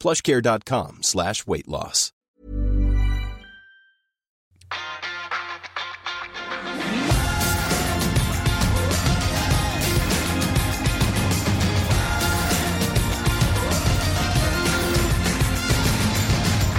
[0.00, 2.12] plushcare.com slash weight loss.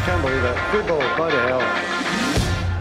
[0.05, 0.57] Can't believe it.
[0.71, 1.63] Football, by the hell.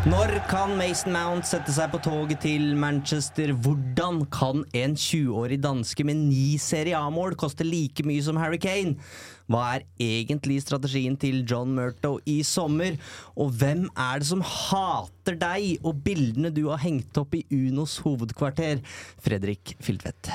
[0.07, 3.51] Når kan Mason Mount sette seg på toget til Manchester?
[3.51, 8.95] Hvordan kan en 20-årig danske med ni Serie A-mål koste like mye som Harry Kane?
[9.47, 12.99] Hva er egentlig strategien til John Murto i sommer?
[13.39, 18.01] Og hvem er det som hater deg og bildene du har hengt opp i Unos
[18.03, 18.83] hovedkvarter?
[19.23, 20.33] Fredrik Filtvedt.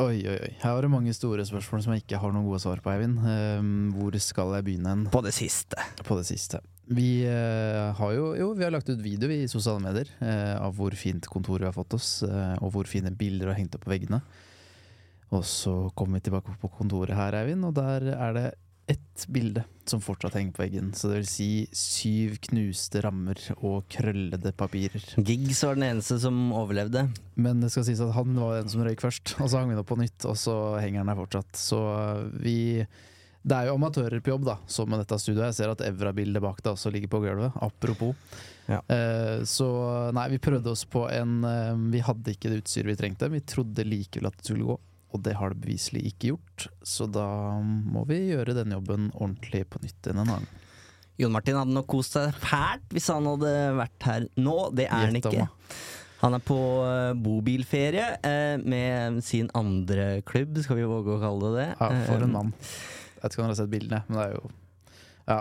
[0.00, 0.52] Oi, oi, oi.
[0.62, 3.18] Her var det mange store spørsmål som jeg ikke har noen gode svar på, Eivind.
[3.28, 5.02] Ehm, hvor skal jeg begynne hen?
[5.12, 5.76] På det siste.
[6.06, 6.62] På det siste.
[6.90, 10.72] Vi uh, har jo, jo vi har lagt ut video i sosiale medier uh, av
[10.78, 13.76] hvor fint kontor vi har fått oss, uh, og hvor fine bilder vi har hengt
[13.76, 14.22] opp på veggene.
[15.30, 18.48] Og så kommer vi tilbake på kontoret her, Eivind, og der er det
[18.90, 20.90] ett bilde som fortsatt henger på veggen.
[20.96, 25.04] Så det vil si syv knuste rammer og krøllede papirer.
[25.18, 27.06] Giggs var den eneste som overlevde.
[27.40, 29.76] Men det skal sies at han var den som røyk først, og så hang vi
[29.76, 31.54] den opp på nytt, og så henger den der fortsatt.
[31.58, 31.80] Så
[32.42, 32.86] vi
[33.40, 35.46] Det er jo amatører på jobb, da, som med dette studioet.
[35.48, 38.12] Jeg ser at Evra-bildet bak deg også ligger på gulvet, apropos.
[38.68, 38.82] Ja.
[38.84, 39.66] Uh, så
[40.12, 43.30] nei, vi prøvde oss på en uh, Vi hadde ikke det utstyret vi trengte.
[43.32, 44.76] Vi trodde likevel at det skulle gå,
[45.10, 46.66] og det har det beviselig ikke gjort.
[46.86, 47.26] Så da
[47.60, 50.46] må vi gjøre denne jobben ordentlig på nytt en annen.
[51.20, 54.56] Jon Martin hadde nok kost seg fælt hvis han hadde vært her nå.
[54.76, 55.48] Det er han ikke.
[56.20, 61.52] Han er på eh, bobilferie eh, med sin andre klubb, skal vi våge å kalle
[61.54, 61.68] det det.
[61.80, 62.54] Ja, for Eh, en mann.
[62.60, 64.50] Jeg vet ikke om dere har sett bildene, men det er jo
[65.30, 65.38] Ja.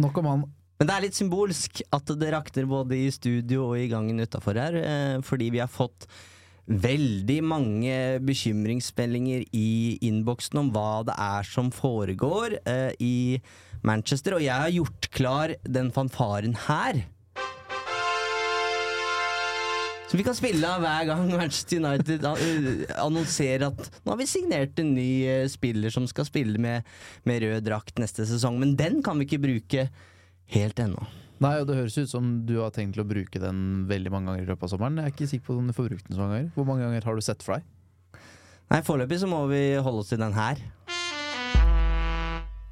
[0.00, 0.46] Nok om han.
[0.80, 4.58] Men det er litt symbolsk at det rakner både i studio og i gangen utafor
[4.58, 6.08] her, eh, fordi vi har fått
[6.64, 13.16] veldig mange bekymringsmeldinger i innboksen om hva det er som foregår eh, i
[13.84, 17.02] Manchester, og jeg har gjort klar den fanfaren her.
[20.08, 24.30] Som vi kan spille av hver gang Manchester United eh, annonserer at nå har vi
[24.30, 26.88] signert en ny eh, spiller som skal spille med,
[27.28, 29.86] med rød drakt neste sesong, men den kan vi ikke bruke
[30.54, 31.04] helt ennå.
[31.42, 34.30] Nei, og Det høres ut som du har tenkt til å bruke den veldig mange
[34.30, 35.00] ganger i løpet av sommeren.
[35.00, 36.52] Jeg er ikke sikker på om du får brukt den så mange ganger.
[36.54, 38.20] Hvor mange ganger har du sett for deg?
[38.70, 40.62] Nei, foreløpig så må vi holde oss til den her.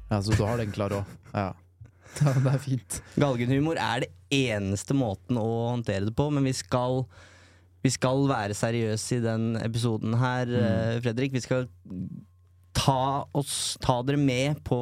[0.09, 1.13] Ja, Så du har den klar òg?
[1.33, 1.51] Ja.
[2.23, 2.33] ja.
[2.39, 2.99] Det er fint.
[3.19, 7.03] Galgenhumor er det eneste måten å håndtere det på, men vi skal
[7.83, 11.01] vi skal være seriøse i den episoden her, mm.
[11.03, 11.33] Fredrik.
[11.35, 11.65] Vi skal
[12.73, 14.79] ta, oss, ta dere med på,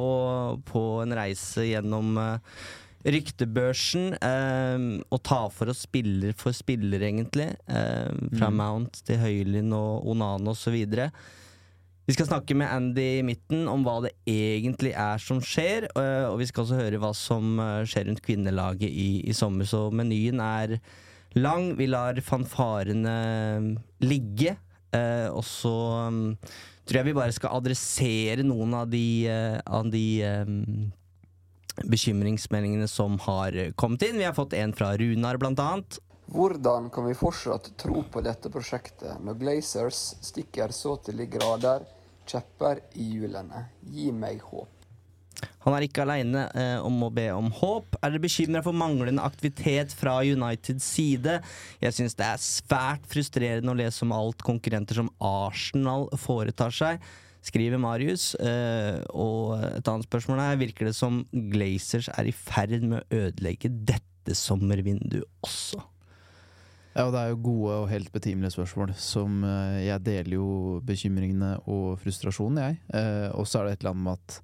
[0.68, 2.60] på en reise gjennom eh,
[3.04, 4.14] ryktebørsen.
[4.22, 7.56] eh, og ta for oss spiller for spiller, egentlig.
[7.68, 10.86] eh, fra Mount til Høylin og Onane osv.
[12.06, 15.86] Vi skal snakke med Andy i midten om hva det egentlig er som skjer.
[15.96, 19.64] øh, Og vi skal også høre hva som øh, skjer rundt kvinnelaget i, i sommer.
[19.64, 20.78] Så menyen er
[21.34, 21.78] lang.
[21.78, 23.14] Vi lar fanfarene
[23.58, 24.56] øh, ligge.
[24.94, 26.34] øh, Og så øh,
[26.86, 30.90] tror jeg vi bare skal adressere noen av de, av de øh,
[31.80, 34.20] bekymringsmeldingene som har kommet inn.
[34.20, 35.98] Vi har fått en fra Runar, blant annet.
[36.32, 41.84] Hvordan kan vi fortsatt tro på dette prosjektet når Glazers stikker så til de grader
[42.28, 43.66] kjepper i hjulene?
[43.92, 44.70] Gi meg håp.
[45.64, 47.96] Han er ikke aleine eh, om å be om håp.
[48.00, 51.38] Er dere bekymra for manglende aktivitet fra Uniteds side?
[51.82, 57.02] Jeg syns det er svært frustrerende å lese om alt konkurrenter som Arsenal foretar seg,
[57.42, 58.32] skriver Marius.
[58.38, 63.22] Eh, og et annet spørsmål er virker det som Glazers er i ferd med å
[63.24, 65.82] ødelegge dette sommervinduet også?
[66.92, 68.94] Ja, og Det er jo gode og helt betimelige spørsmål.
[69.00, 72.80] Som eh, Jeg deler jo bekymringene og frustrasjonen, jeg.
[72.94, 74.40] Eh, og så er det et eller annet med at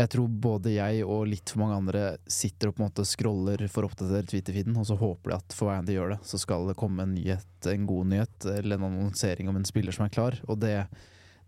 [0.00, 3.66] jeg tror både jeg og litt for mange andre sitter og på en måte scroller
[3.68, 6.20] for å oppdatere Twitter-feeden, og så håper de at for hver gang de gjør det,
[6.24, 9.92] så skal det komme en nyhet, en god nyhet, eller en annonsering om en spiller
[9.92, 10.38] som er klar.
[10.48, 10.72] Og det,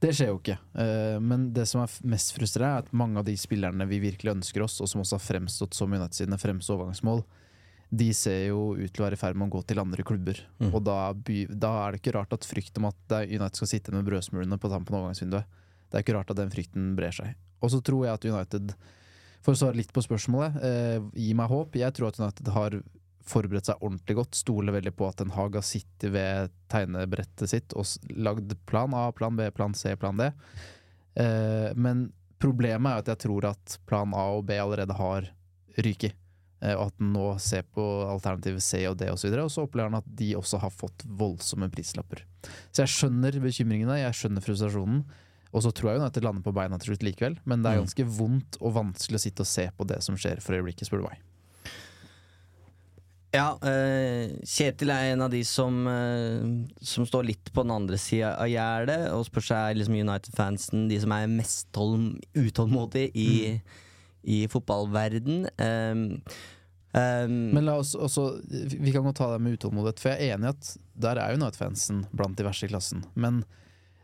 [0.03, 0.59] det skjer jo ikke.
[0.83, 4.35] Eh, men det som er mest frustrerende, er at mange av de spillerne vi virkelig
[4.35, 7.23] ønsker oss, og som også har fremstått som United sine fremste overgangsmål,
[7.93, 10.41] de ser jo ut til å være i ferd med å gå til andre klubber.
[10.63, 10.71] Mm.
[10.73, 14.07] Og da, da er det ikke rart at frykt om at United skal sitte med
[14.09, 15.61] brødsmulene på tampen av overgangsvinduet,
[15.93, 17.37] det er ikke rart at den frykten brer seg.
[17.63, 18.73] Og så tror jeg at United,
[19.45, 21.77] for å svare litt på spørsmålet, eh, gi meg håp.
[21.77, 22.79] Jeg tror at United har
[23.29, 24.35] forberedt seg ordentlig godt.
[24.39, 27.87] Stoler veldig på at Den Haag har sittet ved tegnebrettet sitt og
[28.17, 30.31] lagd plan A, plan B, plan C, plan D.
[31.15, 32.11] Eh, men
[32.43, 35.29] problemet er at jeg tror at plan A og B allerede har
[35.79, 36.15] ryket.
[36.63, 39.15] Eh, og at den nå ser på alternativ C og D osv.
[39.15, 42.25] Og, så videre, og så opplever han at de også har fått voldsomme prislapper.
[42.71, 45.05] Så jeg skjønner bekymringene, jeg skjønner frustrasjonen.
[45.53, 47.73] Og så tror jeg jo at det lander på beina til slutt likevel, men det
[47.75, 47.83] er Mm.
[47.85, 51.03] ganske vondt og vanskelig å sitte og se på det som skjer for øyeblikket, spør
[51.03, 51.19] du meg.
[53.33, 56.43] Ja, eh, Kjetil er en av de som, eh,
[56.85, 60.99] som står litt på den andre sida av gjerdet, og spør seg liksom United-fansen de
[61.01, 63.63] som er mest utålmodige i,
[64.23, 65.47] i fotballverden.
[65.57, 66.05] Um,
[66.93, 70.37] um, Men la oss også Vi kan godt ta det med utålmodighet, for jeg er
[70.37, 70.77] enig i at
[71.09, 73.07] der er jo United-fansen blant de verste i klassen.
[73.17, 73.45] Men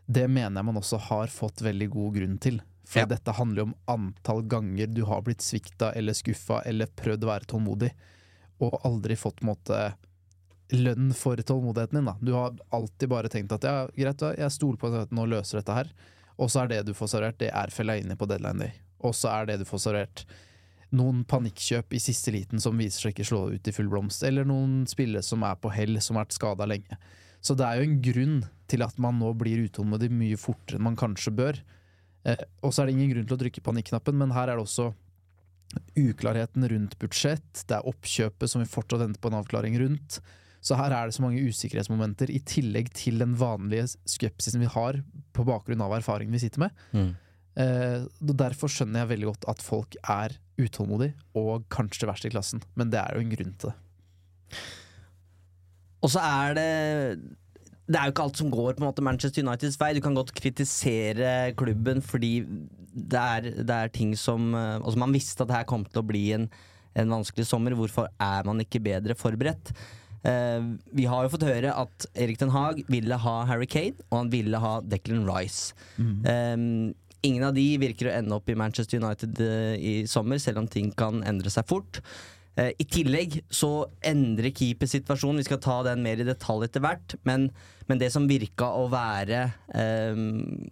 [0.09, 2.61] det mener jeg man også har fått veldig god grunn til.
[2.89, 3.05] For Ja.
[3.05, 7.29] dette handler jo om antall ganger du har blitt svikta eller skuffa eller prøvd å
[7.29, 7.91] være tålmodig,
[8.63, 9.93] og aldri fått måte
[10.75, 12.09] lønn for tålmodigheten din.
[12.09, 12.15] Da.
[12.21, 15.77] Du har alltid bare tenkt at ja, greit, jeg stoler på at nå løser dette
[15.77, 15.89] her,
[16.39, 18.77] og så er det du får servert, det er Fellaini på deadline day.
[19.03, 20.25] Og så er det du får servert
[20.95, 24.47] noen panikkjøp i siste liten som viser seg ikke slå ut i full blomst, eller
[24.47, 26.99] noen spillere som er på hell, som har vært skada lenge.
[27.41, 28.39] Så det er jo en grunn
[28.69, 31.59] til at man nå blir utålmodig mye fortere enn man kanskje bør.
[32.27, 34.65] Eh, og så er det ingen grunn til å trykke panikknappen, men her er det
[34.65, 34.89] også
[35.99, 40.19] uklarheten rundt budsjett, det er oppkjøpet som vi fortsatt venter på en avklaring rundt.
[40.65, 44.99] Så her er det så mange usikkerhetsmomenter, i tillegg til den vanlige skepsisen vi har
[45.35, 46.85] på bakgrunn av erfaringen vi sitter med.
[46.93, 47.09] mm.
[47.59, 52.61] Eh, derfor skjønner jeg veldig godt at folk er utålmodige, og kanskje verst i klassen.
[52.79, 54.59] Men det er jo en grunn til det.
[55.99, 56.69] Og så er det
[57.89, 59.95] Det er jo ikke alt som går på en måte Manchester Uniteds vei.
[59.97, 62.33] Du kan godt kritisere klubben fordi
[62.89, 66.01] det er, det er ting som eh, Altså Man visste at det her kom til
[66.01, 66.47] å bli en,
[66.97, 67.77] en vanskelig sommer.
[67.77, 69.73] Hvorfor er man ikke bedre forberedt?
[70.19, 74.17] Uh, vi har jo fått høre at Erik Den Haag ville ha Harry Kane, og
[74.17, 75.71] han ville ha Declan Rice.
[76.27, 76.57] Eh,
[77.23, 80.67] ingen av de virker å ende opp i Manchester United uh, i sommer, selv om
[80.67, 82.01] ting kan endre seg fort.
[82.59, 85.39] Eh, I tillegg så endrer keepersituasjonen.
[85.41, 87.15] Vi skal ta den mer i detalj etter hvert.
[87.27, 87.49] Men,
[87.87, 89.45] men det som virka å være
[89.77, 90.67] ehm,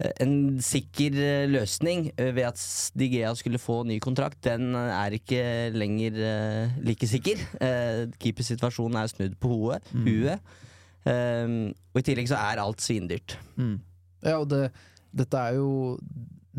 [0.00, 0.34] en
[0.64, 2.62] sikker eh, løsning eh, ved at
[2.98, 5.44] Digea skulle få ny kontrakt, den eh, er ikke
[5.76, 7.44] lenger eh, like sikker.
[7.60, 10.56] Eh, keepersituasjonen er snudd på hodet, huet.
[11.08, 13.36] Ehm, og i tillegg så er alt svindyrt.
[13.56, 13.78] Mm.
[14.24, 14.66] Ja, og det,
[15.16, 15.96] dette er jo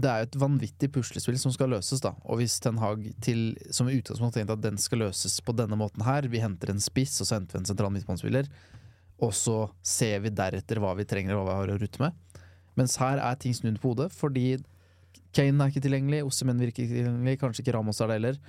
[0.01, 2.13] det er jo et vanvittig puslespill som skal løses, da.
[2.25, 5.77] Og hvis Ten Hag til, som i utgangspunktet tenkte at den skal løses på denne
[5.79, 8.49] måten her, vi henter en spiss, og så henter vi en sentral midtbanespiller,
[9.21, 12.41] og så ser vi deretter hva vi trenger og hva vi har å rutte med.
[12.79, 14.55] Mens her er ting snudd på hodet, fordi
[15.35, 18.39] Kane er ikke tilgjengelig, Osemen virker ikke tilgjengelig, kanskje ikke Ramos er det heller.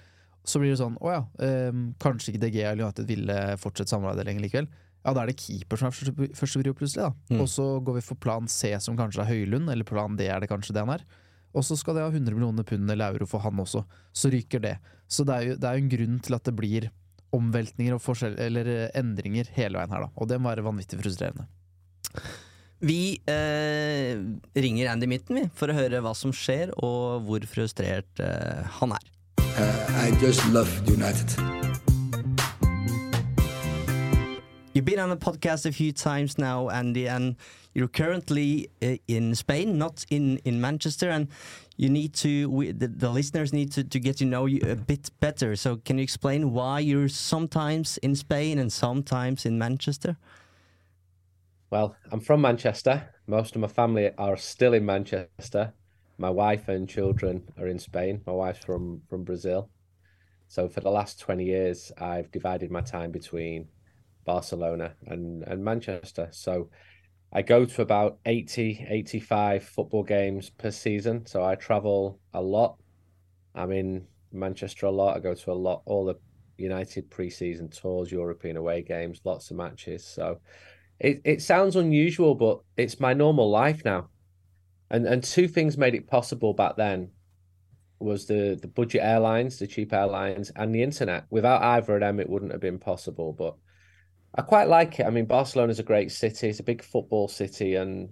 [0.48, 4.26] Så blir det sånn, å ja, ehm, kanskje ikke DG eller United ville fortsette samarbeidet
[4.26, 4.70] lenger likevel.
[5.02, 7.10] Ja, da er det keeper som er første, første plutselig, da.
[7.30, 7.42] Mm.
[7.42, 10.42] Og så går vi for plan C, som kanskje er Høylund, eller plan D er
[10.42, 11.04] det kanskje det han er.
[11.52, 13.84] Og så skal de ha 100 millioner pund eller euro for han også.
[14.12, 14.76] Så ryker det.
[15.08, 16.88] Så det er jo, det er jo en grunn til at det blir
[17.32, 20.12] omveltninger og forskjell, eller eh, endringer hele veien her, da.
[20.16, 21.46] Og det må være vanvittig frustrerende.
[22.82, 24.18] Vi eh,
[24.58, 28.96] ringer Andy Mitten vi, for å høre hva som skjer, og hvor frustrert eh, han
[28.98, 29.12] er.
[29.52, 31.71] Uh, I just love United.
[34.74, 37.36] You've been on the podcast a few times now, Andy, and
[37.74, 41.28] you're currently uh, in Spain, not in, in Manchester, and
[41.76, 44.74] you need to, we, the, the listeners need to, to get to know you a
[44.74, 45.56] bit better.
[45.56, 50.16] So, can you explain why you're sometimes in Spain and sometimes in Manchester?
[51.68, 53.10] Well, I'm from Manchester.
[53.26, 55.74] Most of my family are still in Manchester.
[56.16, 58.22] My wife and children are in Spain.
[58.26, 59.68] My wife's from from Brazil.
[60.48, 63.68] So for the last 20 years, I've divided my time between
[64.24, 66.28] Barcelona and, and Manchester.
[66.32, 66.70] So
[67.32, 71.26] I go to about 80, 85 football games per season.
[71.26, 72.76] So I travel a lot.
[73.54, 75.16] I'm in Manchester a lot.
[75.16, 76.16] I go to a lot, all the
[76.58, 80.04] United pre-season tours, European away games, lots of matches.
[80.04, 80.40] So
[80.98, 84.08] it, it sounds unusual, but it's my normal life now.
[84.90, 87.10] And and two things made it possible back then.
[87.98, 91.24] was the the budget airlines, the cheap airlines, and the internet.
[91.30, 93.32] Without either of them, it wouldn't have been possible.
[93.32, 93.56] But
[94.34, 95.06] I quite like it.
[95.06, 96.48] I mean, Barcelona's a great city.
[96.48, 98.08] It's a big football city, and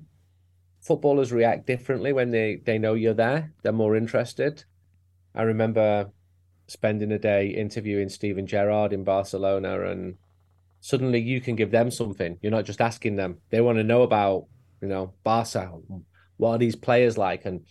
[0.80, 3.52] footballers react differently when they they know you're there.
[3.62, 4.64] They're more interested.
[5.34, 6.10] I remember
[6.66, 10.16] spending a day interviewing Steven Gerrard in Barcelona, and
[10.80, 12.38] suddenly you can give them something.
[12.42, 14.46] You're not just asking them; they want to know about
[14.82, 15.72] you know Barca.
[16.36, 17.46] What are these players like?
[17.46, 17.64] And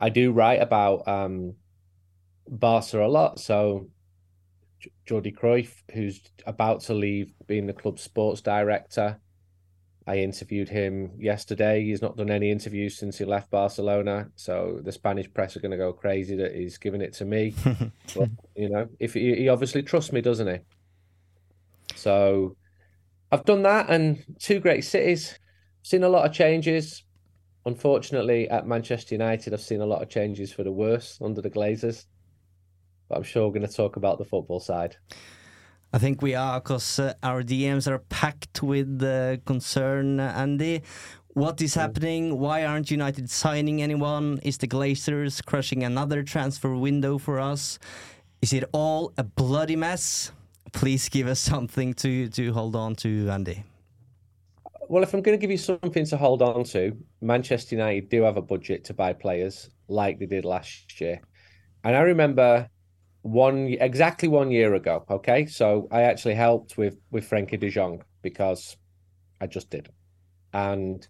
[0.00, 1.54] I do write about um,
[2.48, 3.38] Barca a lot.
[3.38, 3.88] So
[5.06, 9.20] Jordi Cruyff, who's about to leave being the club sports director,
[10.06, 11.84] I interviewed him yesterday.
[11.84, 15.70] He's not done any interviews since he left Barcelona, so the Spanish press are going
[15.70, 17.54] to go crazy that he's giving it to me.
[18.16, 20.58] but you know, if he, he obviously trusts me, doesn't he?
[21.94, 22.56] So
[23.30, 25.38] I've done that, and two great cities.
[25.82, 27.04] Seen a lot of changes.
[27.66, 31.50] Unfortunately, at Manchester United, I've seen a lot of changes for the worse under the
[31.50, 32.06] Glazers.
[33.10, 34.96] But I'm sure we're going to talk about the football side.
[35.92, 40.82] I think we are, because uh, our DMs are packed with uh, concern, Andy.
[41.34, 42.38] What is happening?
[42.38, 44.38] Why aren't United signing anyone?
[44.44, 47.80] Is the Glazers crushing another transfer window for us?
[48.42, 50.30] Is it all a bloody mess?
[50.72, 53.64] Please give us something to, to hold on to, Andy.
[54.88, 58.22] Well, if I'm going to give you something to hold on to, Manchester United do
[58.22, 61.20] have a budget to buy players like they did last year.
[61.82, 62.68] And I remember
[63.22, 65.04] one exactly one year ago.
[65.10, 68.76] Okay, so I actually helped with with Frankie De Jong because
[69.40, 69.90] I just did,
[70.52, 71.06] and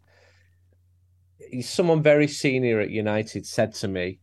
[1.63, 4.21] someone very senior at United said to me,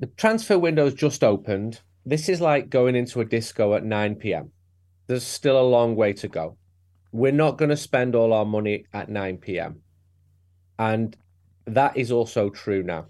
[0.00, 1.80] "The transfer window's just opened.
[2.04, 4.52] This is like going into a disco at nine p.m.
[5.06, 6.56] There's still a long way to go."
[7.16, 9.80] we're not going to spend all our money at 9 p.m.
[10.78, 11.16] And
[11.66, 13.06] that is also true now.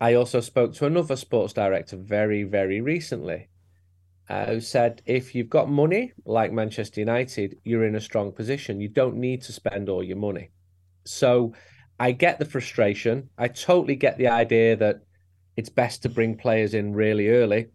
[0.00, 3.48] I also spoke to another sports director very, very recently
[4.28, 8.80] uh, who said if you've got money like Manchester United, you're in a strong position.
[8.80, 10.50] You don't need to spend all your money.
[11.04, 11.54] So
[11.98, 13.30] I get the frustration.
[13.38, 15.00] I totally get the idea that
[15.56, 17.68] it's best to bring players in really early.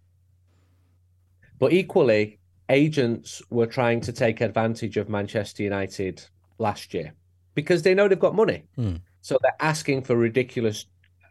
[1.57, 6.23] But equally, agents were trying to take advantage of Manchester United
[6.59, 7.13] last year
[7.55, 8.63] because they know they've got money.
[8.77, 9.01] Mm.
[9.21, 10.85] So they're asking for ridiculous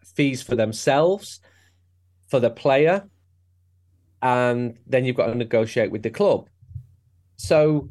[0.05, 1.41] fees for themselves,
[2.29, 3.09] for the player,
[4.23, 6.49] and then you've got to negotiate with the club.
[7.37, 7.89] So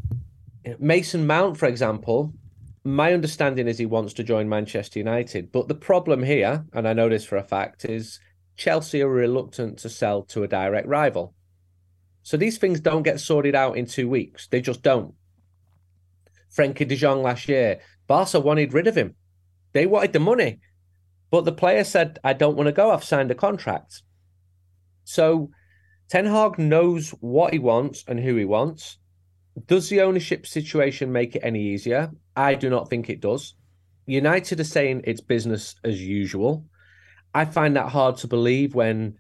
[0.78, 2.34] Mason Mount, for example,
[2.84, 5.52] my understanding is he wants to join Manchester United.
[5.52, 8.20] But the problem here, and I know this for a fact, is
[8.56, 11.34] Chelsea are reluctant to sell to a direct rival.
[12.24, 14.48] So these things don't get sorted out in two weeks.
[14.48, 15.14] They just don't.
[16.50, 19.16] Frankie de Jong last year, Barca wanted rid of him.
[19.74, 20.60] They wanted the money.
[21.32, 22.92] But the player said, I don't want to go.
[22.92, 24.02] I've signed a contract.
[25.04, 25.52] So
[26.10, 28.98] Ten Hag knows what he wants and who he wants.
[29.68, 32.12] Does the ownership situation make it any easier?
[32.36, 33.56] I do not think it does.
[34.06, 36.66] United are saying it's business as usual.
[37.34, 39.20] I find that hard to believe when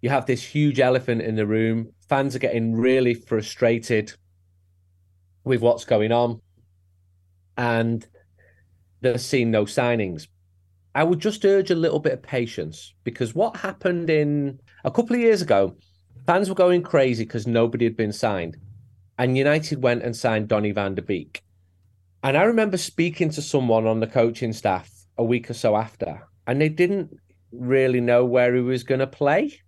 [0.00, 1.92] you have this huge elephant in the room.
[2.08, 4.12] Fans are getting really frustrated
[5.44, 6.40] with what's going on,
[7.56, 8.06] and
[9.00, 10.28] they're seeing no signings.
[10.94, 15.16] I would just urge a little bit of patience because what happened in a couple
[15.16, 15.76] of years ago,
[16.26, 18.56] fans were going crazy because nobody had been signed,
[19.18, 21.42] and United went and signed Donny van der Beek.
[22.22, 26.22] And I remember speaking to someone on the coaching staff a week or so after,
[26.46, 27.10] and they didn't
[27.52, 29.60] really know where he was going to play.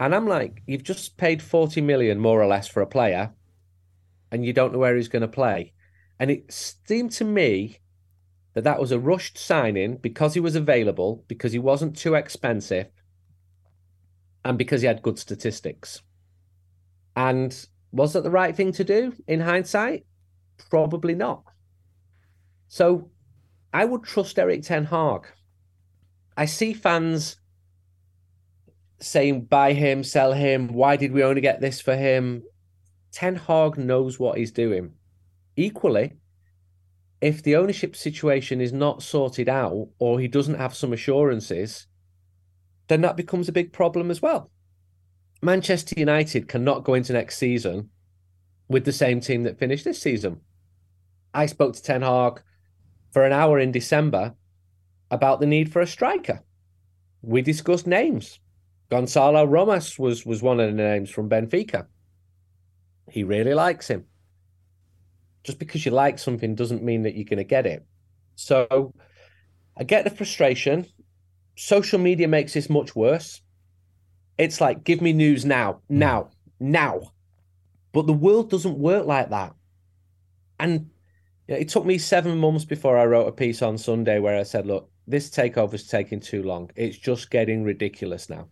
[0.00, 3.32] And I'm like, you've just paid 40 million more or less for a player
[4.30, 5.72] and you don't know where he's going to play.
[6.18, 7.78] And it seemed to me
[8.58, 12.88] that that was a rushed signing because he was available, because he wasn't too expensive,
[14.44, 16.02] and because he had good statistics.
[17.14, 17.54] And
[17.92, 20.06] was that the right thing to do in hindsight?
[20.70, 21.44] Probably not.
[22.66, 23.10] So
[23.72, 25.26] I would trust Eric Ten Hag.
[26.36, 27.36] I see fans
[29.00, 30.68] saying buy him, sell him.
[30.68, 32.42] Why did we only get this for him?
[33.12, 34.94] Ten Hag knows what he's doing.
[35.56, 36.14] Equally,
[37.20, 41.86] if the ownership situation is not sorted out or he doesn't have some assurances,
[42.88, 44.50] then that becomes a big problem as well.
[45.42, 47.90] Manchester United cannot go into next season
[48.68, 50.40] with the same team that finished this season.
[51.32, 52.42] I spoke to Ten Hag
[53.12, 54.34] for an hour in December
[55.10, 56.42] about the need for a striker.
[57.22, 58.40] We discussed names.
[58.90, 61.86] Gonzalo Ramos was was one of the names from Benfica.
[63.10, 64.07] He really likes him.
[65.48, 67.82] Just because you like something doesn't mean that you're going to get it.
[68.34, 68.92] So
[69.78, 70.84] I get the frustration.
[71.56, 73.40] social media makes this much worse.
[74.36, 76.28] It's like, give me news now, now,
[76.60, 77.12] now.
[77.94, 79.54] But the world doesn't work like that.
[80.60, 80.90] And
[81.46, 84.66] it took me seven months before I wrote a piece on Sunday where I said,
[84.66, 86.70] look, this takeover is taking too long.
[86.76, 88.48] It's just getting ridiculous now.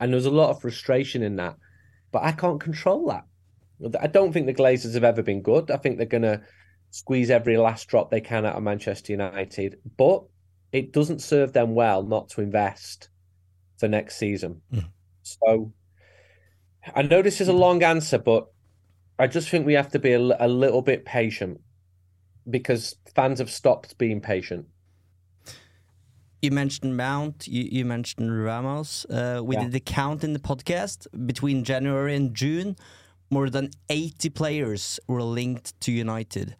[0.00, 1.54] And there's a lot of frustration in that.
[2.10, 3.24] But I can't control that.
[4.00, 5.70] I don't think the Glazers have ever been good.
[5.70, 6.40] I think they're going to
[6.90, 9.78] squeeze every last drop they can out of Manchester United.
[9.96, 10.24] But
[10.72, 13.08] it doesn't serve them well not to invest
[13.78, 14.60] for next season.
[14.72, 14.88] Mm.
[15.22, 15.72] So
[16.94, 18.48] I know this is a long answer, but
[19.18, 21.60] I just think we have to be a, a little bit patient
[22.48, 24.66] because fans have stopped being patient.
[26.40, 29.04] You mentioned Mount, you, you mentioned Ramos.
[29.06, 29.64] Uh, we yeah.
[29.64, 32.76] did the count in the podcast between January and June.
[33.30, 36.56] More than 80 players were linked to United.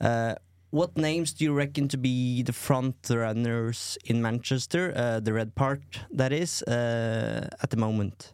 [0.00, 0.34] Uh,
[0.70, 5.54] what names do you reckon to be the front runners in Manchester, uh, the red
[5.54, 8.32] part that is, uh, at the moment?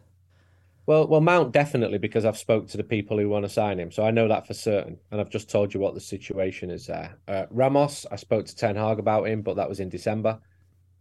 [0.85, 3.91] Well, well, Mount definitely because I've spoke to the people who want to sign him,
[3.91, 6.87] so I know that for certain, and I've just told you what the situation is
[6.87, 7.17] there.
[7.27, 10.39] Uh, Ramos, I spoke to Ten Hag about him, but that was in December.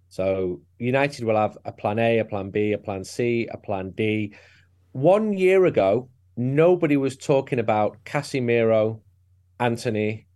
[0.09, 3.91] So United will have a plan A, a plan B, a plan C, a plan
[3.91, 4.35] D.
[4.93, 9.01] One year ago, nobody was talking about Casemiro,
[9.61, 10.27] Anthony,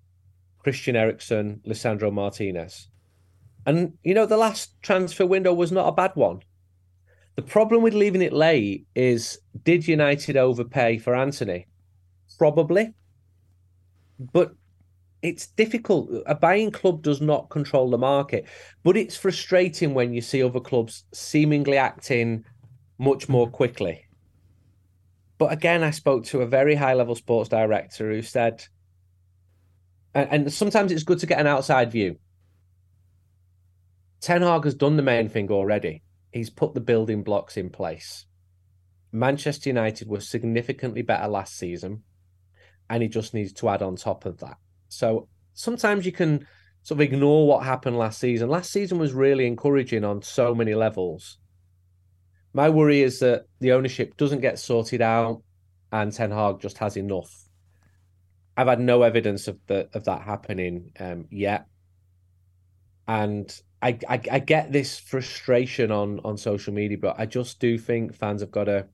[0.59, 2.88] Christian Eriksen, Lissandro Martinez.
[3.67, 6.41] And, you know, the last transfer window was not a bad one.
[7.35, 11.67] The problem with leaving it late is did United overpay for Anthony?
[12.38, 12.95] Probably.
[14.19, 14.53] But
[15.23, 16.11] it's difficult.
[16.26, 18.47] A buying club does not control the market.
[18.85, 22.45] But it's frustrating when you see other clubs seemingly acting
[22.99, 24.05] much more quickly.
[25.38, 28.64] But again, I spoke to a very high level sports director who said
[30.16, 32.16] and, and sometimes it's good to get an outside view.
[34.23, 36.02] Ten Hag has done the main thing already.
[36.33, 38.25] He's put the building blocks in place.
[39.12, 42.02] Manchester United were significantly better last season,
[42.89, 44.56] and he just needs to add on top of that.
[44.89, 46.47] So sometimes you can
[46.82, 48.49] sort of ignore what happened last season.
[48.49, 51.37] Last season was really encouraging on so many levels.
[52.56, 55.42] My worry is that the ownership doesn't get sorted out
[55.92, 57.50] and Ten Hag just has enough.
[58.56, 61.66] I've had no evidence of the of that happening um, yet,
[63.06, 67.76] and I, I, I get this frustration on on social media, but I just do
[67.76, 68.86] think fans have got to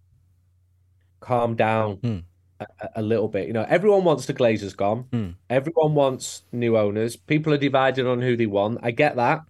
[1.20, 2.18] calm down hmm.
[2.58, 3.46] a, a, little bit.
[3.46, 5.06] You know, everyone wants the Glazers gone.
[5.12, 5.28] Hmm.
[5.48, 7.14] Everyone wants new owners.
[7.14, 8.80] People are divided on who they want.
[8.82, 9.42] I get that,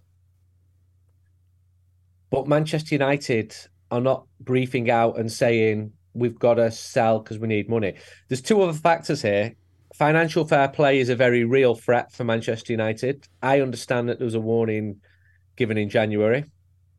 [2.29, 3.55] but Manchester United
[3.93, 7.93] are not briefing out and saying we've got to sell because we need money.
[8.27, 9.55] There's two other factors here
[9.93, 13.27] financial fair play is a very real threat for Manchester United.
[13.41, 15.01] I understand that there was a warning
[15.55, 16.45] given in January,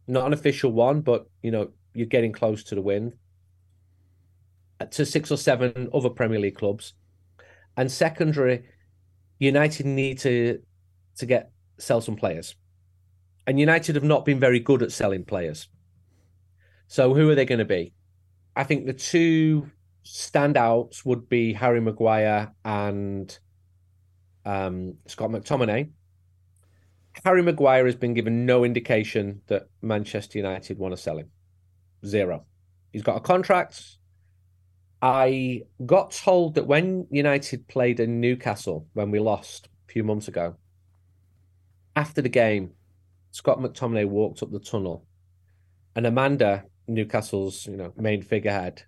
[0.07, 3.13] not an official one, but you know you're getting close to the win.
[4.81, 6.95] Uh, to six or seven other Premier League clubs,
[7.77, 8.65] and secondary,
[9.39, 10.61] United need to
[11.19, 12.55] to get sell some players,
[13.47, 15.69] and United have not been very good at selling players.
[16.87, 17.93] So who are they going to be?
[18.57, 19.71] I think the two
[20.05, 23.37] standouts would be Harry Maguire and
[24.45, 25.91] um, Scott McTominay.
[27.25, 31.31] Harry Maguire has been given no indication that Manchester United want to sell him.
[32.05, 32.45] Zero.
[32.93, 33.97] He's got a contract.
[35.01, 40.29] I got told that when United played in Newcastle when we lost a few months
[40.29, 40.57] ago,
[41.97, 42.73] after the game,
[43.31, 45.07] Scott McTominay walked up the tunnel,
[45.95, 48.83] and Amanda, Newcastle's you know main figurehead,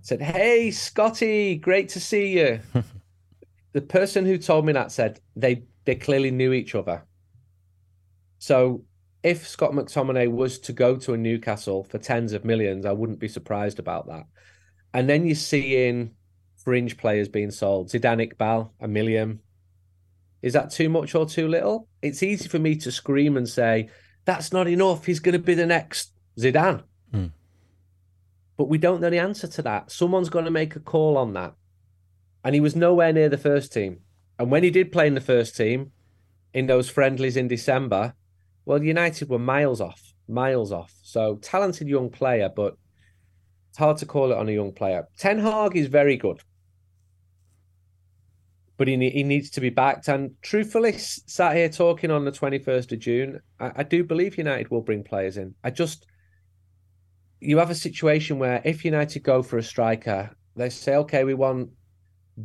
[0.00, 2.60] said, "Hey, Scotty, great to see you."
[3.72, 7.04] the person who told me that said they they clearly knew each other.
[8.38, 8.84] So
[9.22, 13.18] if Scott McTominay was to go to a Newcastle for tens of millions, I wouldn't
[13.18, 14.24] be surprised about that.
[14.94, 16.12] And then you're seeing
[16.56, 17.88] fringe players being sold.
[17.88, 19.40] Zidane Iqbal, a million.
[20.42, 21.88] Is that too much or too little?
[22.00, 23.90] It's easy for me to scream and say,
[24.24, 25.04] that's not enough.
[25.04, 26.84] He's going to be the next Zidane.
[28.58, 29.90] But we don't know the answer to that.
[29.90, 31.54] Someone's going to make a call on that.
[32.44, 34.00] And he was nowhere near the first team.
[34.38, 35.92] And when he did play in the first team
[36.52, 38.14] in those friendlies in December,
[38.64, 40.92] well, United were miles off, miles off.
[41.02, 42.76] So talented young player, but
[43.70, 45.08] it's hard to call it on a young player.
[45.16, 46.40] Ten Hag is very good,
[48.76, 50.08] but he he needs to be backed.
[50.08, 54.36] And truthfully, sat here talking on the twenty first of June, I, I do believe
[54.36, 55.54] United will bring players in.
[55.62, 56.06] I just
[57.40, 61.34] you have a situation where if United go for a striker, they say, okay, we
[61.34, 61.70] want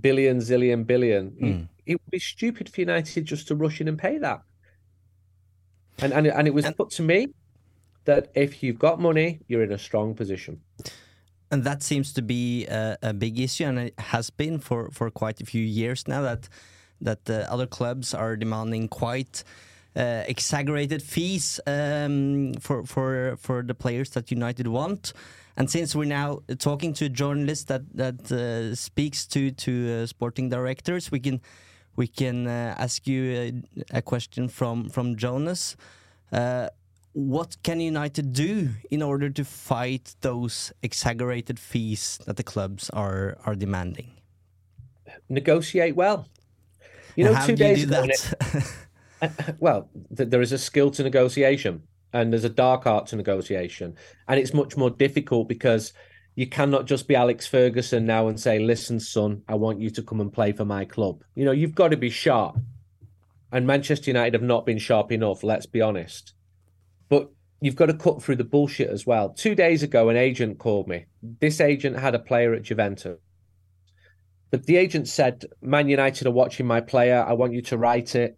[0.02, 1.32] billion, zillion, billion.
[1.32, 1.68] Mm.
[1.86, 4.42] It would be stupid for United just to rush in and pay that.
[6.00, 7.28] And and, and it was and, put to me
[8.06, 10.62] that if you've got money, you're in a strong position.
[11.52, 15.12] And that seems to be a, a big issue, and it has been for, for
[15.12, 16.22] quite a few years now.
[16.22, 16.50] That
[17.02, 19.44] that uh, other clubs are demanding quite
[19.96, 25.14] exaggerated fees um, for for for the players that United want.
[25.56, 30.06] And since we're now talking to a journalist that that uh, speaks to to uh,
[30.08, 31.42] sporting directors, we can
[31.96, 35.76] we can uh, ask you a, a, question from from Jonas.
[36.32, 36.70] Uh,
[37.14, 43.38] what can United do in order to fight those exaggerated fees that the clubs are
[43.46, 44.10] are demanding?
[45.30, 46.28] Negotiate well.
[47.16, 48.08] You know, two days ago.
[49.60, 51.84] well, th- there is a skill to negotiation
[52.14, 53.96] and there's a dark art to negotiation.
[54.28, 55.94] And it's much more difficult because
[56.36, 60.04] you cannot just be Alex Ferguson now and say, listen, son, I want you to
[60.04, 61.24] come and play for my club.
[61.36, 62.58] You know, you've got to be sharp.
[63.52, 66.34] And Manchester United have not been sharp enough, let's be honest.
[67.08, 67.30] But
[67.62, 69.30] you've got to cut through the bullshit as well.
[69.30, 71.06] Two days ago, an agent called me.
[71.22, 73.20] This agent had a player at Juventus.
[74.50, 77.24] But the agent said, Man United are watching my player.
[77.28, 78.38] I want you to write it.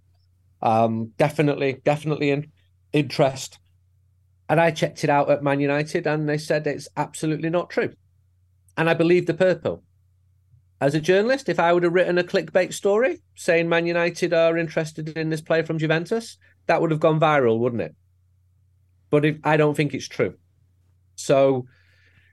[0.65, 2.51] Um, definitely, definitely in
[2.91, 3.59] interest.
[4.49, 7.93] And I checked it out at Man United and they said it's absolutely not true.
[8.75, 9.83] And I believe the purple.
[10.81, 14.57] As a journalist, if I would have written a clickbait story saying Man United are
[14.57, 17.95] interested in this player from Juventus, that would have gone viral, wouldn't it?
[19.11, 20.33] But if, I don't think it's true.
[21.15, 21.67] So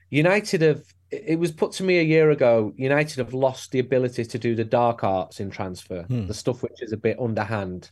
[0.09, 4.25] United have, it was put to me a year ago, United have lost the ability
[4.25, 6.27] to do the dark arts in transfer, hmm.
[6.27, 7.91] the stuff which is a bit underhand.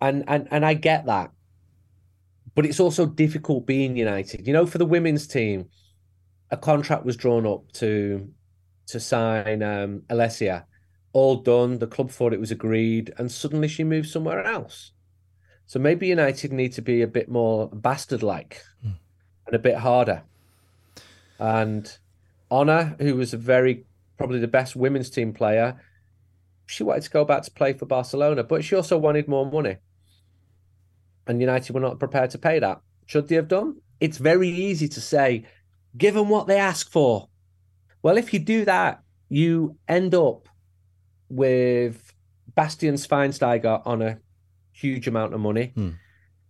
[0.00, 1.30] And, and and I get that
[2.54, 4.46] but it's also difficult being United.
[4.46, 5.68] You know, for the women's team,
[6.50, 8.28] a contract was drawn up to
[8.88, 10.64] to sign um, Alessia.
[11.12, 11.78] All done.
[11.78, 14.92] The club thought it was agreed, and suddenly she moved somewhere else.
[15.66, 18.94] So maybe United need to be a bit more bastard-like mm.
[19.46, 20.22] and a bit harder.
[21.38, 21.90] And
[22.50, 23.84] Honor, who was a very
[24.18, 25.80] probably the best women's team player,
[26.66, 29.76] she wanted to go back to play for Barcelona, but she also wanted more money
[31.30, 32.80] and United were not prepared to pay that.
[33.06, 33.76] Should they have done?
[34.00, 35.44] It's very easy to say,
[35.96, 37.28] give them what they ask for.
[38.02, 40.48] Well, if you do that, you end up
[41.28, 42.12] with
[42.54, 44.18] Bastian Schweinsteiger on a
[44.72, 45.72] huge amount of money.
[45.74, 45.90] Hmm.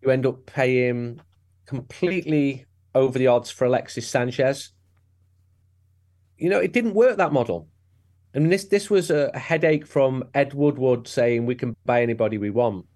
[0.00, 1.20] You end up paying
[1.66, 4.72] completely over the odds for Alexis Sanchez.
[6.38, 7.68] You know, it didn't work that model.
[8.34, 12.38] I mean, this this was a headache from Ed Woodward saying we can buy anybody
[12.38, 12.86] we want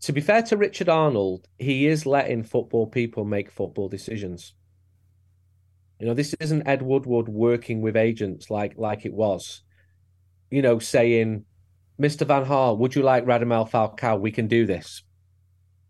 [0.00, 4.54] to be fair to Richard Arnold, he is letting football people make football decisions.
[5.98, 9.62] You know, this isn't Ed Woodward working with agents like like it was.
[10.50, 11.44] You know, saying,
[12.00, 12.26] Mr.
[12.26, 14.20] Van Gaal, would you like Radamel Falcao?
[14.20, 15.02] We can do this.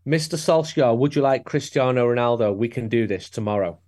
[0.06, 0.38] Mr.
[0.38, 2.56] Solskjaer, would you like Cristiano Ronaldo?
[2.56, 3.78] We can do this tomorrow.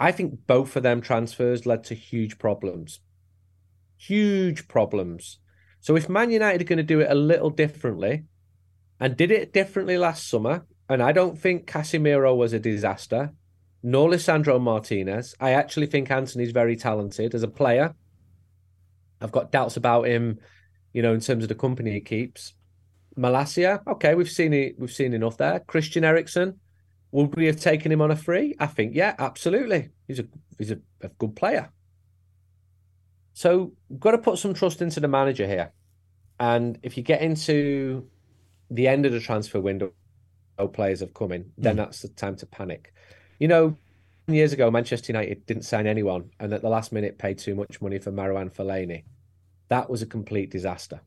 [0.00, 2.98] I think both of them transfers led to huge problems.
[3.96, 5.38] Huge problems.
[5.80, 8.24] So if Man United are going to do it a little differently,
[9.00, 10.66] and did it differently last summer.
[10.88, 13.32] And I don't think Casemiro was a disaster,
[13.82, 15.34] nor Lisandro Martinez.
[15.40, 17.94] I actually think Anthony's very talented as a player.
[19.20, 20.38] I've got doubts about him,
[20.92, 22.54] you know, in terms of the company he keeps.
[23.16, 25.60] Malacia, okay, we've seen it, we've seen enough there.
[25.60, 26.60] Christian Eriksen,
[27.12, 28.54] would we have taken him on a free?
[28.58, 29.90] I think, yeah, absolutely.
[30.08, 30.26] He's a
[30.58, 31.70] he's a, a good player.
[33.32, 35.72] So got to put some trust into the manager here.
[36.38, 38.08] And if you get into
[38.70, 39.92] the end of the transfer window,
[40.72, 41.78] players have come in, then mm.
[41.78, 42.92] that's the time to panic.
[43.38, 43.76] You know,
[44.26, 47.80] years ago, Manchester United didn't sign anyone, and at the last minute paid too much
[47.80, 49.04] money for Marouane Fellaini.
[49.68, 51.00] That was a complete disaster.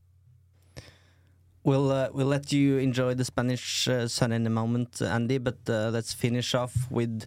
[1.63, 5.37] We'll uh, we'll let you enjoy the Spanish uh, sun in a moment, Andy.
[5.37, 7.25] But uh, let's finish off with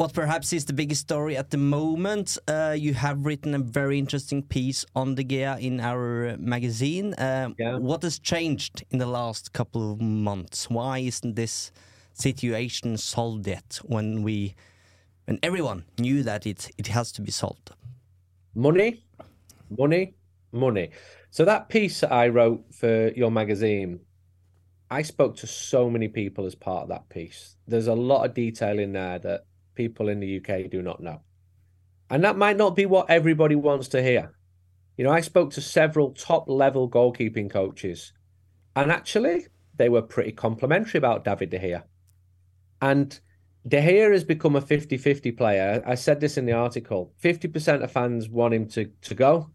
[0.00, 2.38] what perhaps is the biggest story at the moment.
[2.48, 7.12] Uh, you have written a very interesting piece on the Gea in our magazine.
[7.12, 7.76] Uh, yeah.
[7.76, 10.70] What has changed in the last couple of months?
[10.70, 11.70] Why isn't this
[12.14, 13.78] situation solved yet?
[13.82, 14.54] When we,
[15.26, 17.70] when everyone knew that it it has to be solved.
[18.54, 19.04] Money,
[19.68, 20.14] money,
[20.50, 20.92] money.
[21.30, 24.00] So that piece that I wrote for your magazine,
[24.90, 27.56] I spoke to so many people as part of that piece.
[27.68, 31.20] There's a lot of detail in there that people in the UK do not know.
[32.08, 34.32] And that might not be what everybody wants to hear.
[34.96, 38.12] You know, I spoke to several top level goalkeeping coaches,
[38.76, 41.82] and actually, they were pretty complimentary about David De Gea.
[42.82, 43.18] And
[43.66, 45.82] De Gea has become a 50 50 player.
[45.86, 49.50] I said this in the article 50% of fans want him to, to go.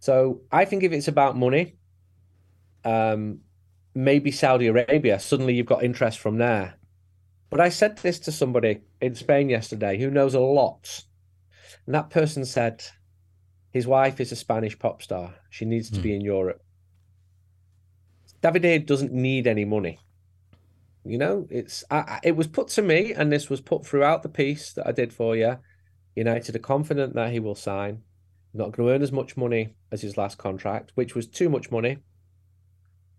[0.00, 1.76] So I think if it's about money,
[2.84, 3.40] um,
[3.94, 5.18] maybe Saudi Arabia.
[5.18, 6.74] Suddenly you've got interest from there.
[7.50, 11.04] But I said this to somebody in Spain yesterday who knows a lot.
[11.86, 12.84] And that person said
[13.70, 15.34] his wife is a Spanish pop star.
[15.50, 16.16] She needs to be hmm.
[16.16, 16.62] in Europe.
[18.42, 19.98] Davide doesn't need any money.
[21.04, 24.28] You know, it's I- it was put to me, and this was put throughout the
[24.28, 25.56] piece that I did for you.
[26.14, 28.02] United are confident that he will sign.
[28.52, 31.70] Not going to earn as much money as his last contract, which was too much
[31.70, 31.98] money.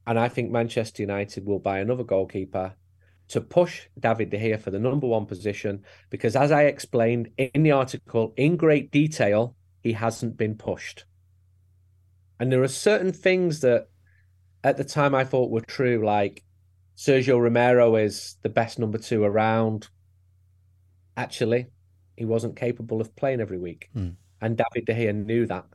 [0.05, 2.73] And I think Manchester United will buy another goalkeeper
[3.29, 7.63] to push David De Gea for the number one position because, as I explained in
[7.63, 11.05] the article in great detail, he hasn't been pushed.
[12.39, 13.87] And there are certain things that
[14.63, 16.43] at the time I thought were true, like
[16.97, 19.87] Sergio Romero is the best number two around.
[21.15, 21.67] Actually,
[22.17, 23.89] he wasn't capable of playing every week.
[23.93, 24.09] Hmm.
[24.41, 25.65] And David De Gea knew that.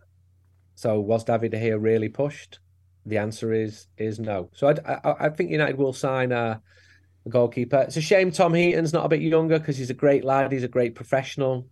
[0.75, 2.59] So was David De Gea really pushed?
[3.07, 4.51] The answer is is no.
[4.55, 6.61] So I, I, I think United will sign a,
[7.27, 7.79] a goalkeeper.
[7.79, 10.53] It's a shame Tom Heaton's not a bit younger because he's a great lad.
[10.53, 11.67] He's a great professional.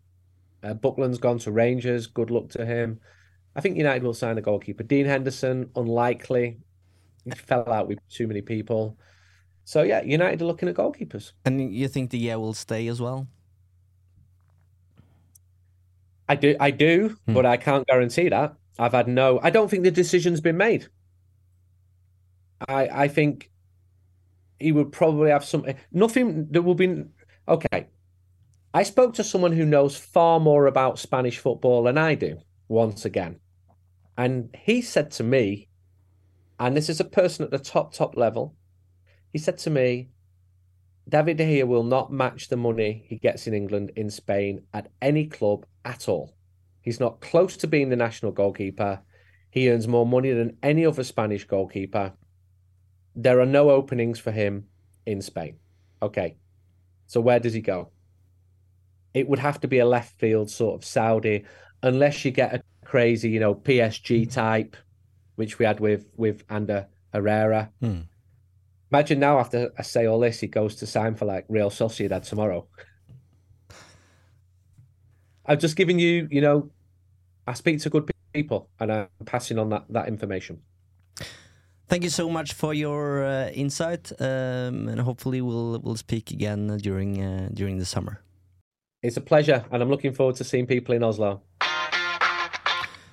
[0.62, 2.06] Uh, Buckland's gone to Rangers.
[2.06, 3.00] Good luck to him.
[3.54, 4.82] I think United will sign a goalkeeper.
[4.82, 6.58] Dean Henderson, unlikely.
[7.24, 8.96] He fell out with too many people.
[9.64, 11.32] So yeah, United are looking at goalkeepers.
[11.44, 13.28] And you think the year will stay as well?
[16.28, 17.34] I do, I do, Hmm.
[17.34, 18.54] but I can't guarantee that.
[18.78, 19.38] I've had no.
[19.42, 20.88] I don't think the decision's been made.
[22.68, 23.50] I I think
[24.62, 25.76] he would probably have something.
[25.92, 26.46] Nothing.
[26.50, 27.04] There will be.
[27.48, 27.88] Okay.
[28.74, 32.38] I spoke to someone who knows far more about Spanish football than I do.
[32.68, 33.38] Once again,
[34.16, 35.68] and he said to me,
[36.58, 38.54] and this is a person at the top top level.
[39.32, 40.08] He said to me,
[41.08, 44.88] David De Gea will not match the money he gets in England in Spain at
[45.02, 46.34] any club at all.
[46.80, 49.00] He's not close to being the national goalkeeper.
[49.50, 52.12] He earns more money than any other Spanish goalkeeper.
[53.14, 54.66] There are no openings for him
[55.06, 55.56] in Spain.
[56.00, 56.36] Okay.
[57.06, 57.90] So where does he go?
[59.14, 61.44] It would have to be a left field sort of Saudi,
[61.82, 64.76] unless you get a crazy, you know, PSG type,
[65.36, 67.70] which we had with with Ander Herrera.
[67.80, 68.00] Hmm.
[68.90, 72.26] Imagine now after I say all this, he goes to sign for like Real Sociedad
[72.28, 72.66] tomorrow.
[75.46, 76.70] I've just given you, you know,
[77.46, 80.60] I speak to good people and I'm passing on that, that information.
[81.88, 86.78] Thank you so much for your uh, insight, um, and hopefully we'll we'll speak again
[86.78, 88.22] during uh, during the summer.
[89.02, 91.42] It's a pleasure and I'm looking forward to seeing people in Oslo.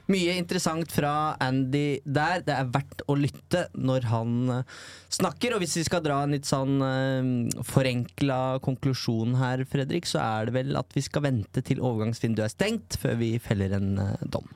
[0.10, 2.42] Mye interessant fra Andy der.
[2.46, 4.78] Det er verdt å lytte når han eh,
[5.14, 5.54] snakker.
[5.54, 10.50] Og hvis vi skal dra en litt sånn uh, forenkla konklusjon her, Fredrik, så er
[10.50, 14.26] det vel at vi skal vente til overgangsvinduet er stengt, før vi feller en eh,
[14.34, 14.50] dom.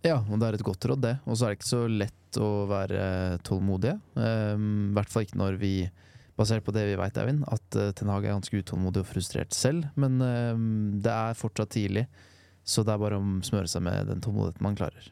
[0.00, 1.16] Ja, og det er et godt råd, det.
[1.28, 3.02] Og så er det ikke så lett å være
[3.44, 3.98] tålmodige.
[4.16, 5.74] Um, I hvert fall ikke når vi,
[6.40, 9.52] basert på det vi veit, Eivind, at uh, Ten Hag er ganske utålmodig og frustrert
[9.56, 9.90] selv.
[10.00, 10.68] Men um,
[11.04, 12.06] det er fortsatt tidlig,
[12.64, 15.10] så det er bare å smøre seg med den tålmodigheten man klarer.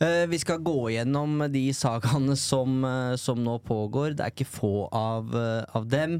[0.00, 4.14] Eh, vi skal gå gjennom de sagaene som, eh, som nå pågår.
[4.16, 5.36] Det er ikke få av,
[5.76, 6.16] av dem.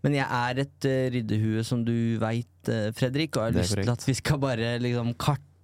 [0.00, 2.48] Men jeg er et ryddehue, som du veit,
[2.96, 5.12] Fredrik, og jeg har lyst til at vi skal bare liksom,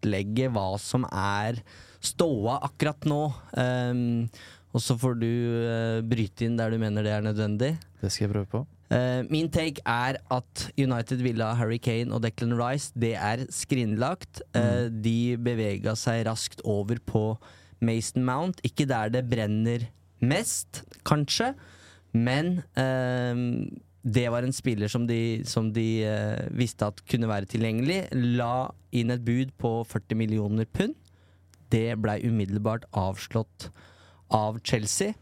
[0.05, 1.62] kartlegge hva som er
[2.05, 3.33] ståa akkurat nå.
[3.57, 4.29] Um,
[4.75, 5.31] og så får du
[5.64, 7.75] uh, bryte inn der du mener det er nødvendig.
[8.03, 8.64] Det skal jeg prøve på.
[8.93, 12.93] Uh, min take er at United ville ha Harry Kane og Declan Rice.
[12.95, 14.43] Det er skrinlagt.
[14.55, 17.38] Eh, de bevega seg raskt over på
[17.81, 18.61] Mason Mount.
[18.67, 19.88] Ikke der det brenner
[20.25, 21.53] mest, kanskje,
[22.14, 23.40] men eh,
[24.05, 28.03] det var en spiller som de, som de eh, visste at kunne være tilgjengelig.
[28.12, 30.93] La inn et bud på 40 millioner pund.
[31.73, 33.71] Det blei umiddelbart avslått
[34.35, 35.14] av Chelsea.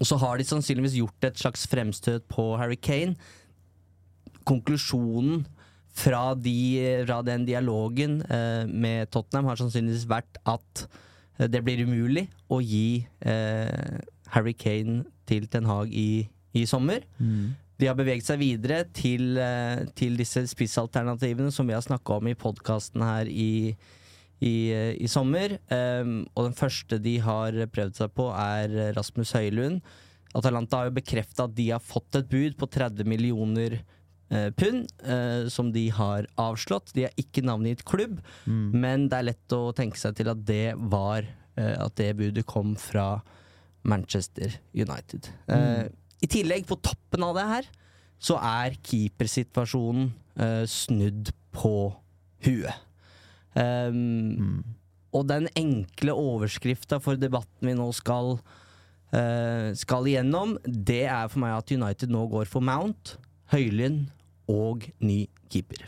[0.00, 3.18] Og så har de sannsynligvis gjort et slags fremstøt på Harry Kane.
[4.48, 5.44] Konklusjonen
[5.94, 10.86] fra, de, fra den dialogen eh, med Tottenham har sannsynligvis vært at
[11.38, 14.00] eh, det blir umulig å gi eh,
[14.32, 16.24] Harry Kane til Ten Hag i,
[16.56, 17.04] i sommer.
[17.80, 22.30] De har beveget seg videre til, eh, til disse spissalternativene som vi har snakka om
[22.30, 23.74] i podkasten her i,
[24.40, 25.58] i, eh, i sommer.
[25.70, 29.82] Um, og den første de har prøvd seg på, er Rasmus Høylund.
[30.34, 33.78] Atalanta har jo bekrefta at de har fått et bud på 30 millioner
[34.30, 36.92] eh, pund, eh, som de har avslått.
[36.94, 38.18] De har ikke navngitt klubb,
[38.74, 42.46] men det er lett å tenke seg til at det var eh, At det budet
[42.50, 43.22] kom fra
[43.84, 45.28] Manchester United.
[45.46, 45.86] Eh,
[46.24, 47.68] I tillegg, på toppen av det her,
[48.24, 50.08] så er keepersituasjonen
[50.40, 51.74] uh, snudd på
[52.46, 52.80] huet.
[53.54, 54.64] Um,
[55.14, 61.44] Og den enkle overskrifta for debatten vi nå skal uh, skal igjennom, det er for
[61.44, 63.14] meg at United nå går for Mount,
[63.52, 64.08] Høylund
[64.50, 65.84] og ny keeper.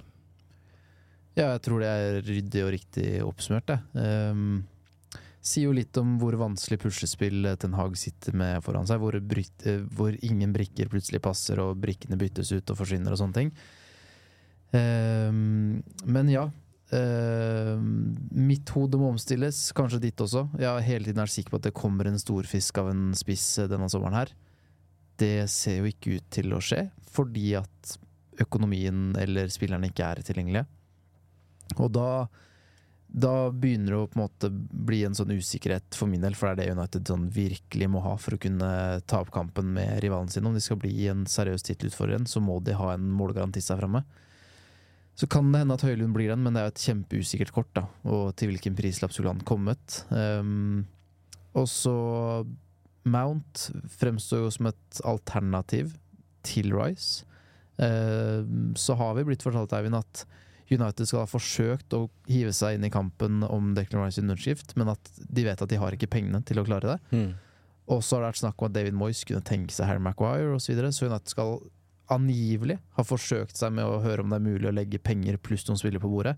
[1.36, 3.80] Ja, jeg tror det er ryddig og riktig oppsummert, det.
[3.98, 4.62] Um,
[5.46, 9.00] sier jo litt om hvor vanskelig puslespill Ten Hag sitter med foran seg.
[9.02, 13.40] Hvor, bryt, hvor ingen brikker plutselig passer, og brikkene byttes ut og forsvinner og sånne
[13.40, 13.52] ting.
[14.74, 16.48] Um, men ja.
[16.86, 20.46] Um, mitt hode må omstilles, kanskje ditt også.
[20.58, 23.46] Jeg har hele tiden vært sikker på at det kommer en storfisk av en spiss
[23.70, 24.34] denne sommeren her.
[25.18, 27.96] Det ser jo ikke ut til å skje, fordi at
[28.42, 30.66] økonomien eller spillerne ikke er tilgjengelige.
[31.80, 32.26] Og da,
[33.16, 36.52] da begynner det å på en måte bli en sånn usikkerhet for min del, for
[36.52, 38.68] det er det United sånn virkelig må ha for å kunne
[39.08, 40.44] ta opp kampen med rivalen sin.
[40.44, 44.04] Om de skal bli en seriøs tittelutfordrer, så må de ha en målgarantist seg framme.
[45.16, 47.72] Så kan det hende at Høylund blir den, men det er jo et kjempeusikkert kort.
[47.72, 50.02] da, Og til hvilken prislapp skulle han kommet?
[50.12, 50.84] Um,
[51.56, 51.96] og så
[53.08, 55.96] Mount fremstår jo som et alternativ
[56.44, 57.24] til Rice.
[57.80, 58.44] Uh,
[58.76, 60.26] så har vi blitt fortalt, Eivind, at
[60.74, 64.90] United skal ha forsøkt å hive seg inn i kampen om Declan Rice underskift, men
[64.90, 66.98] at de vet at de har ikke pengene til å klare det.
[67.14, 67.34] Mm.
[67.94, 70.56] Og så har det vært snakk om at David Moyes kunne tenke seg Harry Maguire
[70.56, 71.58] osv., så, videre, så United skal
[72.10, 75.66] angivelig ha forsøkt seg med å høre om det er mulig å legge penger pluss
[75.68, 76.36] noen spillere på bordet.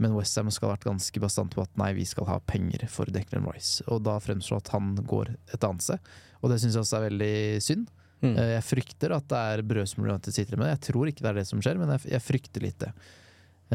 [0.00, 3.06] Men Westham skal ha vært ganske bastant på at nei, vi skal ha penger for
[3.14, 3.84] Declan Rice.
[3.86, 6.08] Og da fremstår at han går et annet sted.
[6.42, 7.92] Og det syns jeg også er veldig synd.
[8.24, 8.32] Mm.
[8.32, 10.72] Eh, Jeg frykter at det er brødsmuler United sitter med.
[10.72, 12.90] Jeg tror ikke det er det som skjer, men jeg frykter litt det.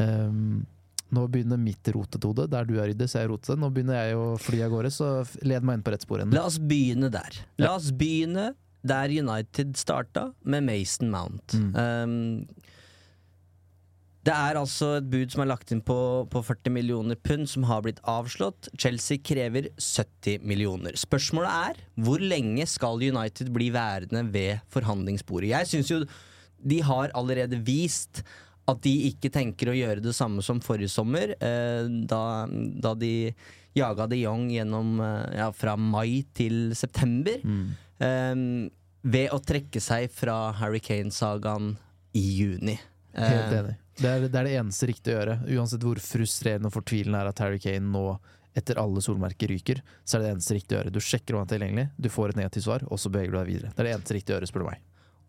[0.00, 0.62] Um,
[1.10, 2.46] nå begynner mitt rotetode.
[2.50, 3.58] Der du er så er jeg rotete.
[3.58, 6.22] Nå begynner jeg å fly av gårde, så led meg inn på rett spor.
[6.30, 7.40] La oss begynne der.
[7.60, 8.52] La oss begynne
[8.86, 11.52] der United starta, med Mason Mount.
[11.52, 11.74] Mm.
[11.76, 12.70] Um,
[14.24, 15.96] det er altså et bud som er lagt inn på,
[16.32, 18.68] på 40 millioner pund, som har blitt avslått.
[18.76, 20.96] Chelsea krever 70 millioner.
[21.00, 25.54] Spørsmålet er hvor lenge skal United bli værende ved forhandlingsbordet?
[25.54, 26.02] Jeg syns jo
[26.60, 28.20] de har allerede vist
[28.70, 33.12] at de ikke tenker å gjøre det samme som forrige sommer, eh, da, da de
[33.76, 37.38] jaga de Jong gjennom eh, ja, fra mai til september.
[38.00, 38.70] eh,
[39.02, 41.74] ved å trekke seg fra Harry Kane-sagaen
[42.12, 42.74] i juni.
[43.16, 43.76] Helt Eh, enig.
[44.00, 45.38] Det er, det er det eneste riktige å gjøre.
[45.56, 48.04] Uansett hvor frustrerende og fortvilende er at Harry Kane nå
[48.56, 50.92] etter alle solmerker ryker, så er det det eneste riktige å gjøre.
[50.94, 53.38] Du sjekker om han er tilgjengelig, du får et negativt svar, og så beveger du
[53.38, 53.72] deg videre.
[53.76, 54.80] Det er det eneste riktige å gjøre, spør du meg.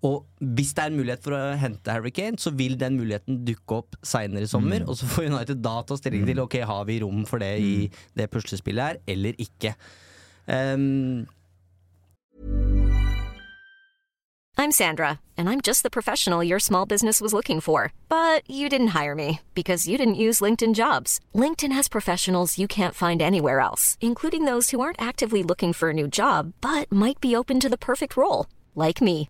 [0.08, 3.44] Og hvis det er en mulighet for å hente Harry Kane, så vil den muligheten
[3.46, 4.86] dukke opp seinere i sommer.
[4.88, 7.76] Og så får United da ta stilling til Ok, har vi rom for det i
[8.18, 9.76] det puslespillet her, eller ikke.
[10.50, 11.28] Um,
[14.58, 17.94] I'm Sandra, and I'm just the professional your small business was looking for.
[18.10, 21.20] But you didn't hire me because you didn't use LinkedIn jobs.
[21.36, 25.90] LinkedIn has professionals you can't find anywhere else, including those who aren't actively looking for
[25.90, 29.30] a new job but might be open to the perfect role, like me.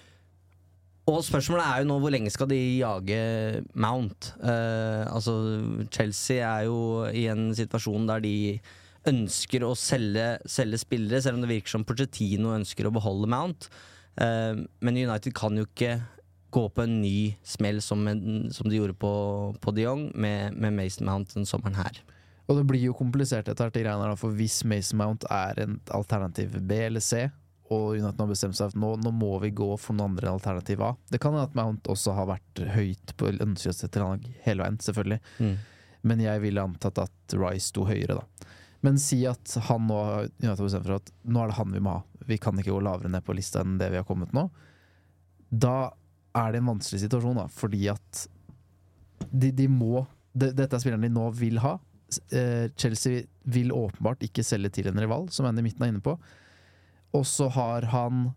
[1.11, 3.19] Og spørsmålet er jo nå hvor lenge skal de jage
[3.75, 4.31] Mount?
[4.39, 5.35] Uh, altså
[5.91, 8.35] Chelsea er jo i en situasjon der de
[9.09, 13.67] ønsker å selge, selge spillere, selv om det virker som Pochettino ønsker å beholde Mount.
[14.15, 15.99] Uh, men United kan jo ikke
[16.51, 18.03] gå på en ny smell som,
[18.51, 19.11] som de gjorde på,
[19.63, 22.01] på de Jong, med, med Mason Mount den sommeren her.
[22.49, 26.81] Og det blir jo komplisert etter hvert, for hvis Mason Mount er en alternativ B
[26.89, 27.29] eller C,
[27.71, 30.83] og United har bestemt seg for nå, nå må vi gå for noen andre alternativ
[30.83, 30.91] A.
[31.07, 35.19] Det kan at Mount også har vært høyt på ønskelista til lag hele veien, selvfølgelig.
[35.39, 35.53] Mm.
[36.11, 38.51] Men jeg ville antatt at Rice sto høyere, da.
[38.81, 39.99] Men si at han nå
[40.41, 42.25] United har bestemt for at nå er det han vi må ha.
[42.27, 44.47] Vi kan ikke gå lavere ned på lista enn det vi har kommet nå.
[45.51, 45.91] Da
[46.37, 48.25] er det en vanskelig situasjon, da, fordi at
[49.29, 51.75] de, de må de, Dette er spilleren de nå vil ha.
[52.35, 56.15] Eh, Chelsea vil åpenbart ikke selge til en rival, som Andy Midten er inne på.
[57.13, 58.33] Og så har han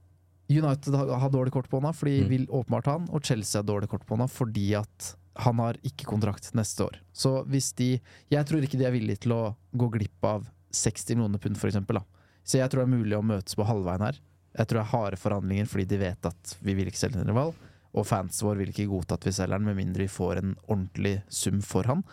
[0.51, 2.29] United har, har dårlig kort på hånda, fordi de Mm.
[2.31, 6.05] vil åpenbart han, og Chelsea har dårlig kort på hånda fordi at han har ikke
[6.07, 6.99] kontrakt neste år.
[7.13, 8.01] Så hvis de
[8.31, 11.69] Jeg tror ikke de er villige til å gå glipp av 60 millioner pund, for
[11.69, 11.95] eksempel.
[11.97, 12.05] Da.
[12.45, 14.19] Så jeg tror det er mulig å møtes på halvveien her.
[14.59, 17.27] Jeg tror det er harde forhandlinger fordi de vet at vi vil ikke selge en
[17.27, 17.55] rival,
[17.95, 20.55] og fans vår vil ikke godta at vi selger den med mindre vi får en
[20.69, 22.05] ordentlig sum for han.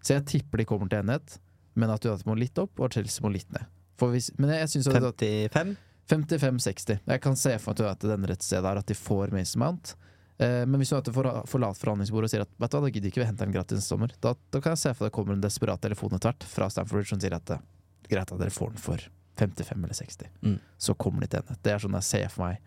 [0.00, 1.38] Så jeg tipper de kommer til enighet,
[1.74, 3.66] men at United må litt opp, og Chelsea må litt ned.
[3.98, 5.18] For hvis, men jeg, jeg synes at
[5.52, 5.76] 55?
[6.08, 7.00] 55-60.
[7.06, 9.94] Jeg kan se for meg at den rett sted er at de får Mason Mount.
[10.40, 13.10] Eh, men hvis United får- forlater forhandlingsbordet og sier at vet du hva, da gidder
[13.12, 15.16] ikke vi hente en gratis neste sommer, da, da kan jeg se for meg det
[15.18, 18.40] kommer en desperat telefon etter hvert fra Stanford som sier at det er greit at
[18.40, 19.06] dere får den for
[19.40, 20.30] 55 eller 60.
[20.42, 20.58] Mm.
[20.78, 21.62] Så kommer de til enighet.
[21.62, 22.58] Det er sånn jeg ser for meg.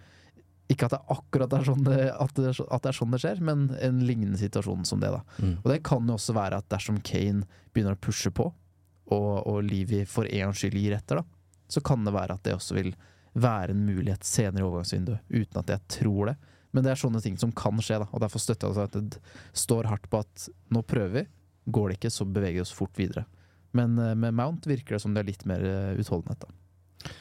[0.72, 3.42] Ikke at det akkurat er sånn det, at det, at det er sånn det skjer,
[3.44, 5.10] men en lignende situasjon som det.
[5.12, 5.20] da.
[5.44, 5.58] Mm.
[5.60, 7.44] Og det kan jo også være at dersom Kane
[7.76, 8.48] begynner å pushe på,
[9.12, 11.26] og, og Livi for en gangs skyld gir etter, da,
[11.70, 12.94] så kan det være at det også vil
[13.34, 16.36] være en mulighet senere i overgangsvinduet, uten at jeg tror det.
[16.74, 19.22] Men det er sånne ting som kan skje, da, og derfor støtter jeg at det
[19.58, 21.24] står hardt på at nå prøver vi,
[21.74, 23.28] går det ikke, så beveger vi oss fort videre.
[23.78, 27.14] Men eh, med Mount virker det som det er litt mer eh, utholdenhet, da.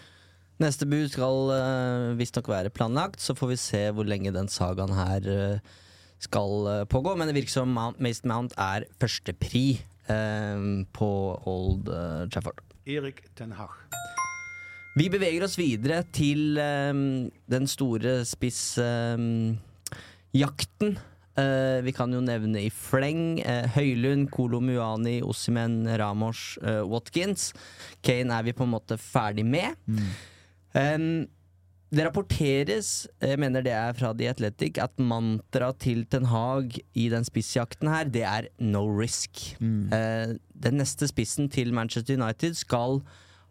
[0.63, 4.93] Neste bud skal uh, visstnok være planlagt, så får vi se hvor lenge den sagaen
[4.95, 5.25] her
[6.23, 7.17] skal pågå.
[7.19, 11.11] Men det virker som Mount, Mason Mount er førstepri uh, på
[11.51, 11.91] Old
[12.31, 12.63] Trafford.
[12.87, 13.75] Erik Ten Hag.
[14.93, 19.57] Vi beveger oss videre til um, den store spissjakten.
[21.32, 27.55] Eh, vi kan jo nevne i fleng uh, Høylund, Kolo Muani, Ossimen, Ramos, uh, Watkins.
[28.05, 29.72] Kane er vi på en måte ferdig med.
[30.76, 31.24] Um,
[31.93, 37.09] det rapporteres, jeg mener det er fra The Athletic, at mantraet til Ten Hag i
[37.12, 39.43] den spissjakten her, det er no risk.
[39.61, 40.32] Eh,
[40.64, 43.03] den neste spissen til Manchester United skal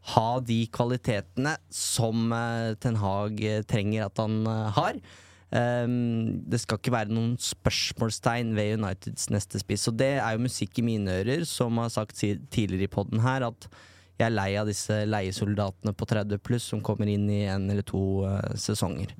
[0.09, 5.03] ha de kvalitetene som eh, Ten Hag eh, trenger at han eh, har.
[5.51, 9.89] Um, det skal ikke være noen spørsmålstegn ved Uniteds neste spiss.
[9.91, 13.43] Og det er jo musikk i mine ører, som har sagt tidligere i podden her,
[13.49, 13.67] at
[14.15, 17.85] jeg er lei av disse leiesoldatene på 30 pluss som kommer inn i en eller
[17.85, 19.11] to uh, sesonger.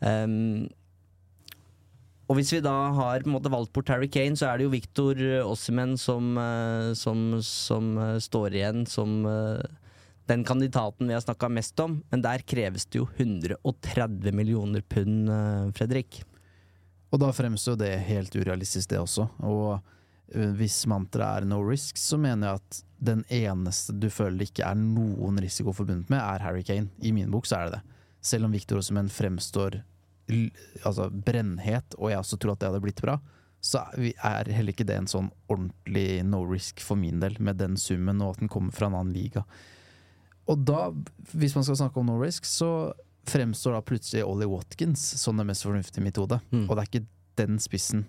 [0.00, 0.68] Um,
[2.26, 4.66] og hvis vi da har på en måte valgt bort Harry Kane, så er det
[4.66, 9.66] jo Victor Ossimen som, uh, som, som uh, står igjen som eh,
[10.26, 12.00] den kandidaten vi har snakka mest om.
[12.10, 16.22] Men der kreves det jo 130 millioner pund, eh, Fredrik.
[17.10, 19.28] Og da fremstår det helt urealistisk, det også.
[19.46, 19.78] Og
[20.34, 24.50] øh, hvis mantraet er no risk, så mener jeg at den eneste du føler det
[24.50, 26.90] ikke er noen risiko forbundet med, er Harry Kane.
[26.98, 27.94] I min bok så er det det.
[28.26, 29.82] Selv om Victor Osimhen fremstår
[30.82, 33.20] altså brennhet, og jeg også tror at det hadde blitt bra,
[33.62, 37.76] så er heller ikke det en sånn ordentlig no risk for min del, med den
[37.78, 39.44] summen, og at den kommer fra en annen liga.
[40.46, 40.90] Og da,
[41.34, 42.92] hvis man skal snakke om no risk, så
[43.26, 46.38] fremstår da plutselig Ollie Watkins som den mest fornuftige metode.
[46.52, 46.68] Mm.
[46.68, 48.06] Og det er ikke den spissen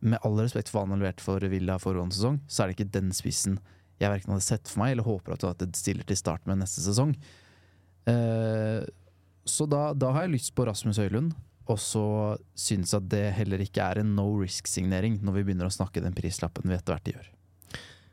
[0.00, 2.78] Med all respekt for hva han har levert for Villa foregående sesong, så er det
[2.78, 3.58] ikke den spissen
[4.00, 6.80] jeg verken hadde sett for meg, eller håper at det stiller til start med neste
[6.80, 7.10] sesong.
[8.08, 8.80] Eh,
[9.44, 11.34] så da, da har jeg lyst på Rasmus Høylund,
[11.68, 12.04] og så
[12.56, 16.00] syns jeg at det heller ikke er en no risk-signering når vi begynner å snakke
[16.00, 17.28] den prislappen vi etter hvert gjør.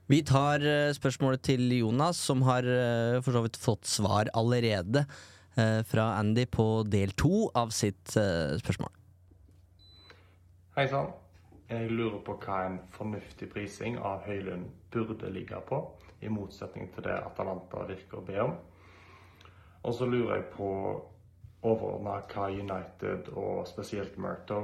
[0.08, 5.02] Vi tar eh, spørsmålet til Jonas, som har eh, for så vidt fått svar allerede
[5.04, 8.94] eh, fra Andy på del to av sitt spørsmål.
[10.78, 11.12] Hei sann.
[11.68, 15.82] Jeg lurer på hva en fornuftig prising av Høylund burde ligge på,
[16.24, 18.56] i motsetning til det Atalanta virker å be om.
[19.84, 20.70] Og så lurer jeg på
[21.68, 24.62] overordna hva United og spesielt Murto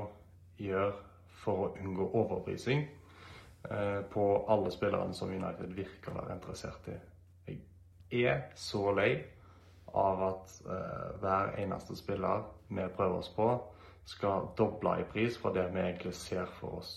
[0.56, 0.96] gjør
[1.44, 2.88] for å unngå overprising
[4.14, 6.97] på alle spillerne som United virker å være interessert i.
[8.14, 9.14] Jeg er så lei
[9.93, 13.47] av at eh, hver eneste spiller vi prøver oss på,
[14.09, 16.93] skal doble i pris fra det vi egentlig ser for oss.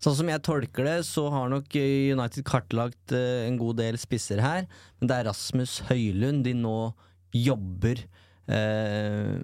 [0.00, 4.40] Sånn som jeg tolker det, så har nok United kartlagt eh, en god del spisser
[4.40, 4.66] her.
[4.98, 6.78] Men det er Rasmus Høylund de nå
[7.36, 8.00] jobber
[8.48, 9.36] eh,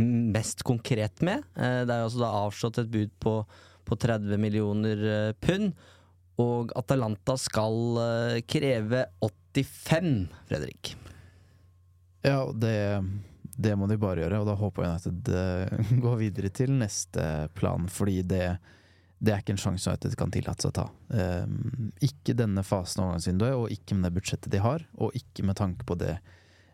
[0.00, 1.44] mest konkret med.
[1.56, 3.34] Eh, det er jo altså da avslått et bud på,
[3.88, 5.72] på 30 millioner eh, pund.
[6.40, 10.14] Og Atalanta skal eh, kreve 85,
[10.48, 10.94] Fredrik.
[12.22, 13.02] Ja, det,
[13.56, 17.48] det må de bare gjøre, og da håper jeg at det går videre til neste
[17.58, 18.44] plan, fordi det,
[19.18, 20.86] det er ikke en sjanse United kan tillate seg å ta.
[21.10, 25.44] Um, ikke denne fasen av overgangsvinduet, og ikke med det budsjettet de har, og ikke
[25.48, 26.16] med tanke på det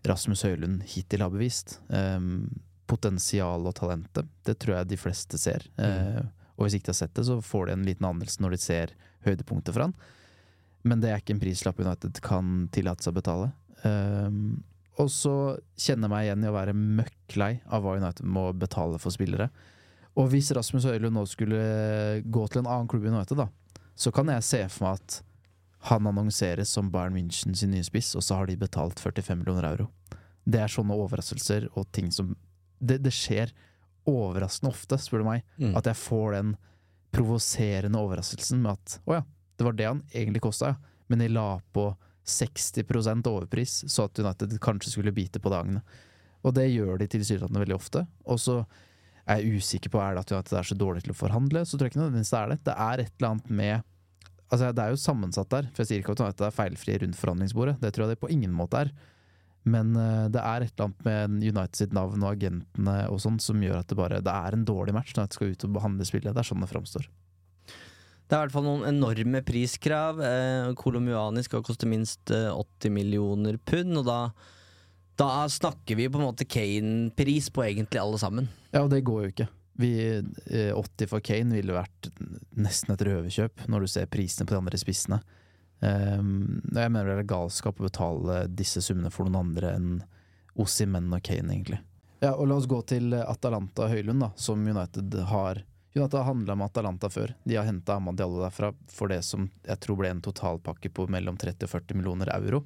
[0.06, 1.78] Rasmus Høylund hittil har bevist.
[1.88, 2.46] Um,
[2.89, 5.66] Potensialet og talentet, det tror jeg de fleste ser.
[5.76, 5.84] Mm.
[5.84, 6.22] Eh,
[6.57, 8.62] og hvis ikke de har sett det, så får de en liten anelse når de
[8.62, 8.95] ser
[9.26, 9.95] høydepunktet fra han.
[10.89, 13.51] Men det er ikke en prislapp United kan tillate seg å betale.
[13.86, 14.41] Eh,
[14.99, 15.34] og så
[15.78, 19.14] kjenner jeg meg igjen i å være møkk lei av hva United må betale for
[19.14, 19.49] spillere.
[20.18, 21.61] Og hvis Rasmus Høylund nå skulle
[22.26, 23.47] gå til en annen klubb i United, da,
[23.95, 25.20] så kan jeg se for meg at
[25.89, 29.68] han annonseres som Bayern München sin nye spiss, og så har de betalt 45 millioner
[29.68, 29.86] euro.
[30.43, 32.34] Det er sånne overraskelser og ting som
[32.78, 33.52] Det, det skjer
[34.08, 35.74] overraskende ofte, spør du meg, mm.
[35.78, 36.54] at jeg får den
[37.14, 39.24] provoserende overraskelsen med at å ja,
[39.58, 40.94] det var det han egentlig kosta, ja.
[41.08, 41.88] Men de la på
[42.28, 45.80] 60% overpris, så at United kanskje skulle bite på dagene.
[46.44, 48.04] Og det gjør de tilsynelatende veldig ofte.
[48.28, 48.58] Og så
[49.28, 51.64] er jeg usikker på er det at United er så dårlig til å forhandle.
[51.66, 52.58] Så tror jeg ikke nødvendigvis det er det.
[52.68, 53.94] Det er et eller annet med
[54.48, 55.66] Altså, det er jo sammensatt der.
[55.74, 57.74] For jeg sier ikke at United er feilfrie rundt forhandlingsbordet.
[57.82, 58.92] Det tror jeg det på ingen måte er.
[59.68, 63.40] Men uh, det er et eller annet med United sitt navn og agentene og sånn
[63.42, 65.74] som gjør at det bare Det er en dårlig match når United skal ut og
[65.80, 66.30] behandle spillet.
[66.36, 67.09] Det er sånn det framstår.
[68.28, 70.18] Det er i hvert fall noen enorme priskrav.
[70.20, 74.18] Eh, Kolomuani skal koste minst eh, 80 millioner pund, og da,
[75.16, 78.50] da snakker vi på en måte Kane-pris på egentlig alle sammen.
[78.68, 79.48] Ja, og det går jo ikke.
[79.80, 82.11] Vi, eh, 80 for Kane ville vært
[82.61, 85.22] nesten et røverkjøp, når du ser prisene på de andre spissene.
[85.80, 89.90] Um, jeg mener det er galskap å betale disse summene for noen andre enn
[90.58, 91.78] Ossimen og Kane, egentlig.
[92.18, 95.62] Ja, og La oss gå til Atalanta Høylund, da, som United har
[95.94, 97.32] United har handla med Atalanta før.
[97.44, 101.06] De har henta Amad Diallo derfra for det som jeg tror ble en totalpakke på
[101.10, 102.62] mellom 30 og 40 millioner euro.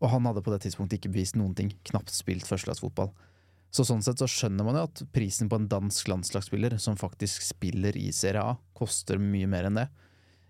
[0.00, 1.72] Og han hadde på det tidspunktet ikke bevist noen ting.
[1.90, 3.10] Knapt spilt førstelagsfotball.
[3.74, 7.42] Så sånn sett så skjønner man jo at prisen på en dansk landslagsspiller som faktisk
[7.42, 9.88] spiller i Serie A, koster mye mer enn det.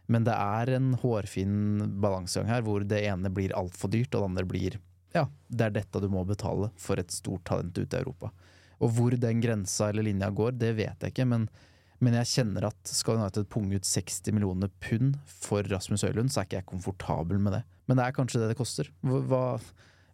[0.06, 1.54] Men det er en hårfin
[2.02, 4.80] balansegang her, hvor det ene blir altfor dyrt, og det andre blir
[5.14, 8.32] ja, det er dette du må betale for et stort talent ute i Europa.
[8.82, 11.46] Og hvor den grensa eller linja går, det vet jeg ikke, men
[12.02, 16.42] men jeg kjenner at skal United punge ut 60 millioner pund for Rasmus Høylund, så
[16.42, 17.62] er ikke jeg komfortabel med det.
[17.88, 18.90] Men det er kanskje det det koster.
[19.04, 19.44] Hva,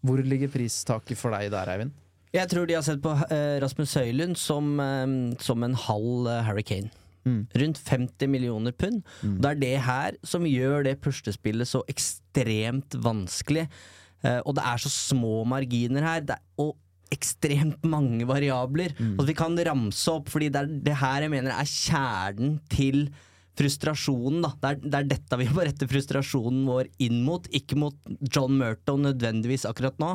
[0.07, 1.97] hvor ligger pristaket for deg der, Eivind?
[2.31, 6.45] Jeg tror de har sett på eh, Rasmus Høylund som, eh, som, en halv eh,
[6.47, 6.93] Harry Kane.
[7.29, 7.41] Mm.
[7.63, 9.03] Rundt 50 millioner pund.
[9.23, 9.39] Mm.
[9.41, 13.67] Det er det her som gjør det puslespillet så ekstremt vanskelig.
[14.25, 16.23] Eh, og det er så små marginer her.
[16.25, 16.77] Det er, og
[17.11, 18.95] ekstremt mange variabler.
[18.99, 19.17] Mm.
[19.19, 23.09] Og vi kan ramse opp, fordi det er det her jeg mener er kjernen til
[23.59, 24.45] frustrasjonen.
[24.45, 24.55] da.
[24.55, 28.57] Det er, det er dette vi må rette frustrasjonen vår inn mot, ikke mot John
[28.61, 30.15] Murton nødvendigvis akkurat nå.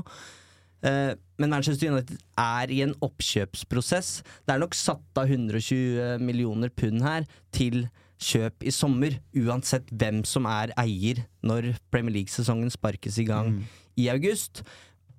[0.85, 4.19] Uh, men Manchester United er i en oppkjøpsprosess.
[4.45, 7.25] Det er nok satt av 120 millioner pund her
[7.55, 7.87] til
[8.21, 13.63] kjøp i sommer, uansett hvem som er eier når Premier League-sesongen sparkes i gang mm.
[13.99, 14.63] i august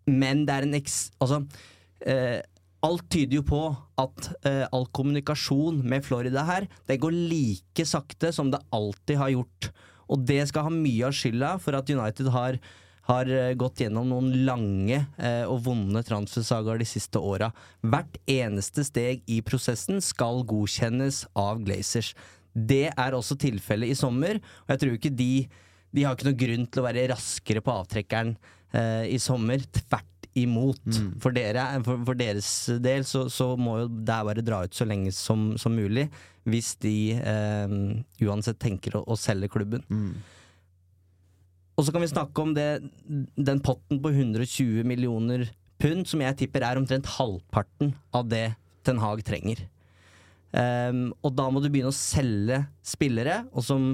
[0.06, 1.00] men det er en eks...
[1.22, 1.42] Altså
[2.06, 2.38] eh,
[2.86, 3.60] Alt tyder jo på
[3.98, 9.32] at eh, all kommunikasjon med Florida her, det går like sakte som det alltid har
[9.32, 9.70] gjort.
[10.12, 12.60] Og det skal ha mye av skylda for at United har,
[13.06, 17.52] har eh, gått gjennom noen lange eh, og vonde transfersagaer de siste åra.
[17.86, 22.14] Hvert eneste steg i prosessen skal godkjennes av Glazers.
[22.56, 25.30] Det er også tilfellet i sommer, og jeg tror ikke de
[25.96, 28.34] de har ikke noen grunn til å være raskere på avtrekkeren
[28.76, 29.62] eh, i sommer.
[29.72, 30.84] Tvert imot.
[30.84, 31.10] Mm.
[31.22, 32.50] For, dere, for, for, deres
[32.84, 36.08] del så, så, må jo det bare dra ut så lenge som, som mulig,
[36.44, 37.76] hvis de eh,
[38.26, 39.86] uansett tenker å, å selge klubben.
[39.88, 40.12] Mm.
[41.76, 42.68] Og så kan vi snakke om det,
[43.36, 45.46] den potten på 120 millioner
[45.80, 48.46] pund, som jeg tipper er omtrent halvparten av det
[48.86, 49.66] Ten Hag trenger.
[50.56, 53.90] Um, og da må du begynne å selge spillere, og som,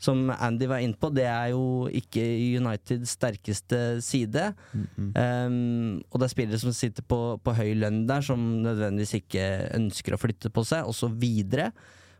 [0.00, 2.24] som Andy var inne på, det er jo ikke
[2.56, 4.48] Uniteds sterkeste side.
[4.72, 9.46] um, og det er spillere som sitter på, på høy lønn der, som nødvendigvis ikke
[9.76, 11.28] ønsker å flytte på seg, osv.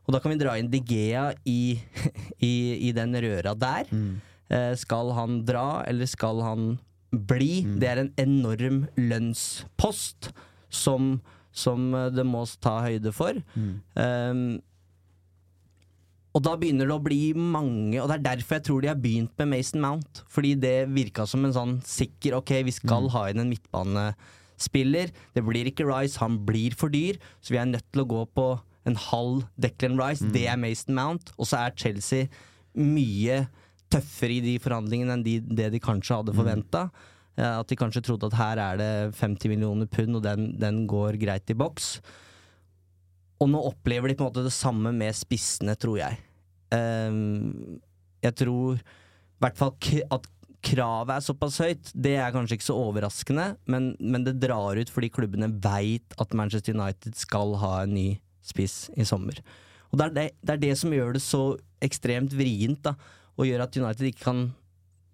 [0.06, 1.60] Og da kan vi dra inn Digea i,
[2.50, 2.54] i,
[2.90, 3.88] i den røra der.
[3.96, 4.34] Eh,
[4.78, 6.68] skal han dra, eller skal han
[7.10, 7.64] bli?
[7.80, 10.30] Det er en enorm lønnspost
[10.72, 11.16] som,
[11.54, 13.38] som eh, det må ta høyde for.
[13.94, 14.58] Um,
[16.36, 18.98] og da begynner det å bli mange, og det er derfor jeg tror de har
[19.00, 20.20] begynt med Mason Mount.
[20.28, 25.14] Fordi det virka som en sånn sikker Ok, vi skal ha inn en midtbanespiller.
[25.32, 28.26] Det blir ikke Rice, han blir for dyr, så vi er nødt til å gå
[28.36, 28.50] på
[28.86, 30.28] en halv Declan Rice.
[30.34, 31.32] Det er Mason Mount.
[31.40, 32.28] Og så er Chelsea
[32.76, 33.46] mye
[33.92, 36.86] tøffere i de forhandlingene enn de, det de kanskje hadde forventa.
[37.36, 41.18] At de kanskje trodde at her er det 50 millioner pund, og den, den går
[41.20, 41.98] greit i boks.
[43.42, 46.16] Og nå opplever de på en måte det samme med spissene, tror jeg.
[46.72, 47.76] Um,
[48.24, 49.74] jeg tror i hvert fall
[50.16, 50.30] at
[50.66, 54.90] kravet er såpass høyt, det er kanskje ikke så overraskende, men, men det drar ut
[54.90, 58.08] fordi klubbene veit at Manchester United skal ha en ny
[58.46, 59.38] spiss i sommer.
[59.92, 61.42] Og det er det, det er det som gjør det så
[61.84, 62.96] ekstremt vrient, da,
[63.36, 64.46] og gjør at United ikke kan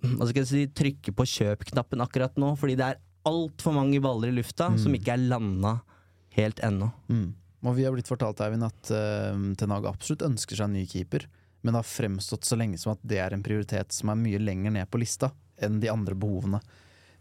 [0.03, 4.33] hva skal jeg si, trykke på kjøp-knappen akkurat nå, fordi det er altfor mange baller
[4.33, 5.77] i lufta som ikke er landa
[6.35, 6.89] helt ennå.
[7.07, 7.29] Mm.
[7.63, 10.83] Og vi har blitt fortalt Eivind, at uh, Ten Hag absolutt ønsker seg en ny
[10.91, 11.29] keeper,
[11.63, 14.75] men har fremstått så lenge som at det er en prioritet som er mye lenger
[14.75, 15.31] ned på lista
[15.63, 16.59] enn de andre behovene.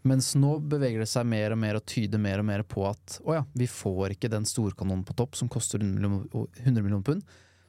[0.08, 3.20] Mens nå beveger det seg mer og mer og tyder mer og mer på at
[3.22, 7.06] å ja, vi får ikke den storkanonen på topp som koster 100 millioner, 100 millioner
[7.06, 7.22] pund,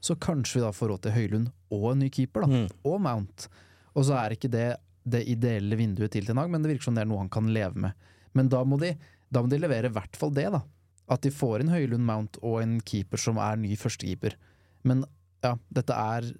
[0.03, 2.63] så kanskje vi da får råd til Høylund og en ny keeper, da.
[2.89, 3.47] Og Mount.
[3.93, 4.71] Og så er ikke det
[5.03, 7.49] det ideelle vinduet til Ten Hag, men det virker som det er noe han kan
[7.51, 8.05] leve med.
[8.31, 8.93] Men da må de,
[9.27, 10.61] da må de levere i hvert fall det, da.
[11.11, 14.37] At de får inn Høylund, Mount og en keeper som er ny førstekeeper.
[14.87, 15.03] Men
[15.43, 16.31] ja, dette er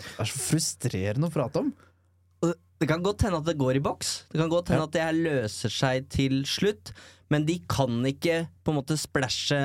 [0.00, 1.70] er så frustrerende å prate om.
[2.80, 4.12] Det kan godt hende at det går i boks.
[4.32, 6.94] Det kan godt hende at det her løser seg til slutt.
[7.30, 9.60] Men de kan ikke på en måte splæsje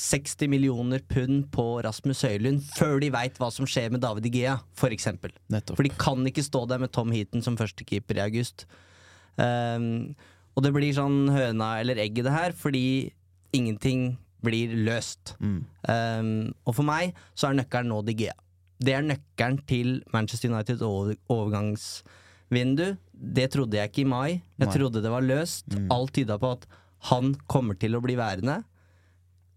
[0.00, 4.56] 60 millioner pund på Rasmus Høylund før de veit hva som skjer med David Igea,
[4.72, 5.34] for eksempel.
[5.52, 5.76] Nettopp.
[5.76, 8.64] For de kan ikke stå der med Tom Heaton som førstekeeper i august.
[9.36, 10.16] Um,
[10.56, 13.12] og det blir sånn høna eller egget, det her, fordi
[13.56, 15.34] ingenting blir løst.
[15.40, 18.36] Ehm, og for meg så er nøkkelen nå Digea.
[18.80, 22.86] Det er nøkkelen til Manchester Uniteds over overgangsvindu.
[23.12, 24.30] Det trodde jeg ikke i mai.
[24.60, 25.68] Jeg trodde det var løst.
[25.92, 26.64] Alt tyda på at
[27.10, 28.62] han kommer til å bli værende.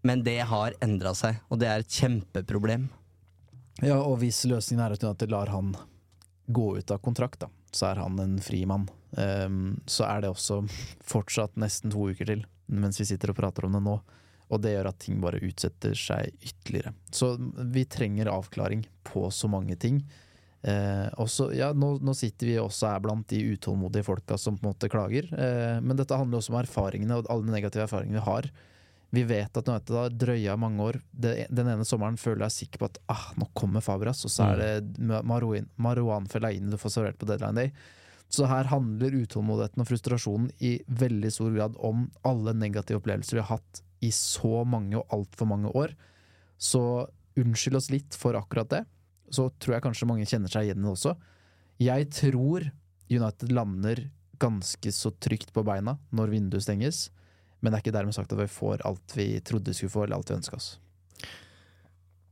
[0.04, 2.90] Men det har endra seg, og det er et kjempeproblem.
[3.82, 5.72] Ja, og hvis løsningen er at United lar han
[6.46, 8.84] gå ut av kontrakt, da, så er han en fri mann.
[9.16, 10.60] Um, så er det også
[11.06, 13.96] fortsatt nesten to uker til, mens vi sitter og prater om det nå.
[14.52, 16.92] Og det gjør at ting bare utsetter seg ytterligere.
[17.08, 17.32] Så
[17.72, 20.02] vi trenger avklaring på så mange ting.
[20.64, 24.66] Eh, også, ja, nå, nå sitter vi også her blant de utålmodige folka som på
[24.66, 25.30] en måte klager.
[25.32, 28.50] Eh, men dette handler også om erfaringene og alle de negative erfaringene vi har.
[29.14, 30.98] Vi vet at United har drøya mange år.
[31.12, 34.62] Den ene sommeren føler jeg sikker på at ah, nå kommer Fabras, og så er
[34.62, 37.74] det Maruin, Maruan Fellaini du får servert på deadline day.
[38.32, 43.44] Så her handler utålmodigheten og frustrasjonen i veldig stor grad om alle negative opplevelser vi
[43.44, 45.94] har hatt i så mange og altfor mange år.
[46.58, 46.82] Så
[47.38, 48.82] unnskyld oss litt for akkurat det.
[49.30, 51.14] Så tror jeg kanskje mange kjenner seg igjen i det også.
[51.82, 52.68] Jeg tror
[53.12, 54.06] United lander
[54.42, 57.06] ganske så trygt på beina når vinduet stenges.
[57.64, 60.02] Men det er ikke dermed sagt at vi får alt vi trodde vi skulle få,
[60.04, 60.74] eller alt vi ønska oss.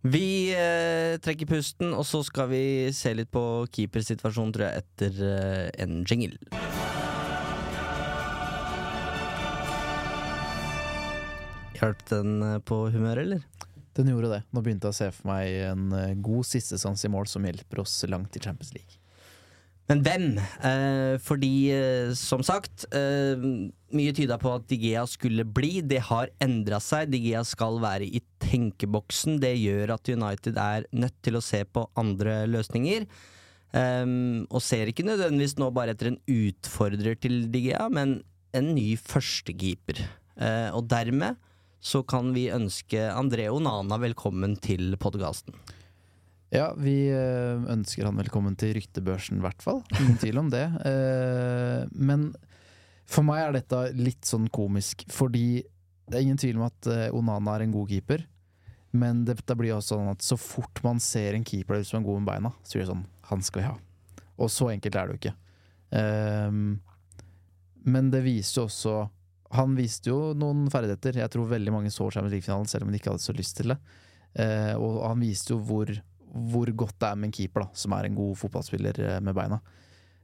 [0.02, 5.20] Vi eh, trekker pusten, og så skal vi se litt på keepersituasjonen, tror jeg, etter
[5.24, 6.36] eh, en jingle.
[11.78, 13.70] Hjalp den eh, på humøret, eller?
[13.96, 14.42] Den gjorde det.
[14.52, 17.80] Nå begynte jeg å se for meg en god god sistesans i mål som hjelper
[17.84, 19.01] oss langt i Champions League.
[19.90, 20.26] Men hvem?
[20.38, 23.36] Eh, fordi, eh, som sagt, eh,
[23.92, 25.80] mye tyda på at Digea skulle bli.
[25.80, 27.10] Det har endra seg.
[27.10, 29.40] Digea skal være i tenkeboksen.
[29.40, 33.06] Det gjør at United er nødt til å se på andre løsninger.
[33.72, 38.18] Um, og ser ikke nødvendigvis nå bare etter en utfordrer til Digea, men
[38.52, 40.02] en ny førstekeeper.
[40.36, 41.40] Uh, og dermed
[41.80, 45.56] så kan vi ønske André Onana velkommen til podkasten.
[46.52, 49.80] Ja, vi eh, ønsker han velkommen til ryktebørsen, i hvert fall.
[49.96, 50.66] Ingen tvil om det.
[50.90, 52.28] Eh, Men
[53.08, 55.62] for meg er dette litt sånn komisk, fordi
[56.08, 58.26] det er ingen tvil om at eh, Onana er en god keeper.
[58.92, 62.06] Men det, det blir også sånn at så fort man ser en keeper som er
[62.06, 63.74] god med beina, så blir det sånn Han skal vi ha.
[64.36, 65.34] Og så enkelt er det jo ikke.
[65.96, 66.62] Ehm,
[67.88, 68.94] men det viste jo også
[69.56, 71.16] Han viste jo noen ferdigheter.
[71.22, 73.72] Jeg tror veldig mange så Champions League-finalen, selv om de ikke hadde så lyst til
[73.72, 73.78] det.
[74.80, 75.90] Og han viste jo hvor,
[76.32, 79.36] hvor godt det er med en keeper, da, som er en god fotballspiller eh, med
[79.36, 79.60] beina.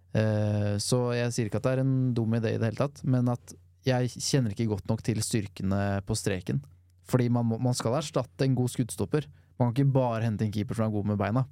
[0.09, 3.03] Uh, så jeg sier ikke at det er en dum idé i det hele tatt,
[3.05, 3.53] men at
[3.85, 6.63] jeg kjenner ikke godt nok til styrkene på streken.
[7.09, 9.29] Fordi man, må, man skal erstatte en god skuddstopper.
[9.61, 11.45] Man kan ikke bare hente en keeper som er god med beina.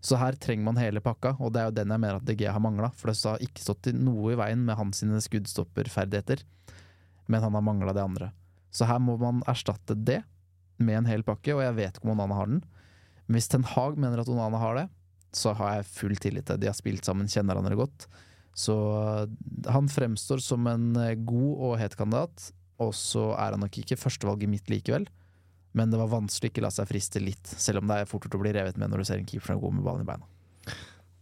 [0.00, 2.46] Så her trenger man hele pakka, og det er jo den jeg mener at DG
[2.48, 2.88] har mangla.
[2.96, 6.44] For det har ikke stått noe i veien med hans skuddstopperferdigheter,
[7.28, 8.30] men han har mangla det andre.
[8.72, 10.22] Så her må man erstatte det
[10.80, 12.62] med en hel pakke, og jeg vet ikke om han har den.
[13.30, 14.88] Men hvis Ten Hag mener at Onana har det,
[15.30, 18.08] så har jeg full tillit til De har spilt sammen, kjenner hverandre godt.
[18.58, 18.74] Så
[19.70, 20.88] han fremstår som en
[21.22, 22.50] god og het kandidat,
[22.82, 25.06] og så er han nok ikke førstevalget mitt likevel.
[25.78, 28.42] Men det var vanskelig ikke la seg friste litt, selv om det er fort å
[28.42, 30.26] bli revet med når du ser en keeper som er god med ballen i beina.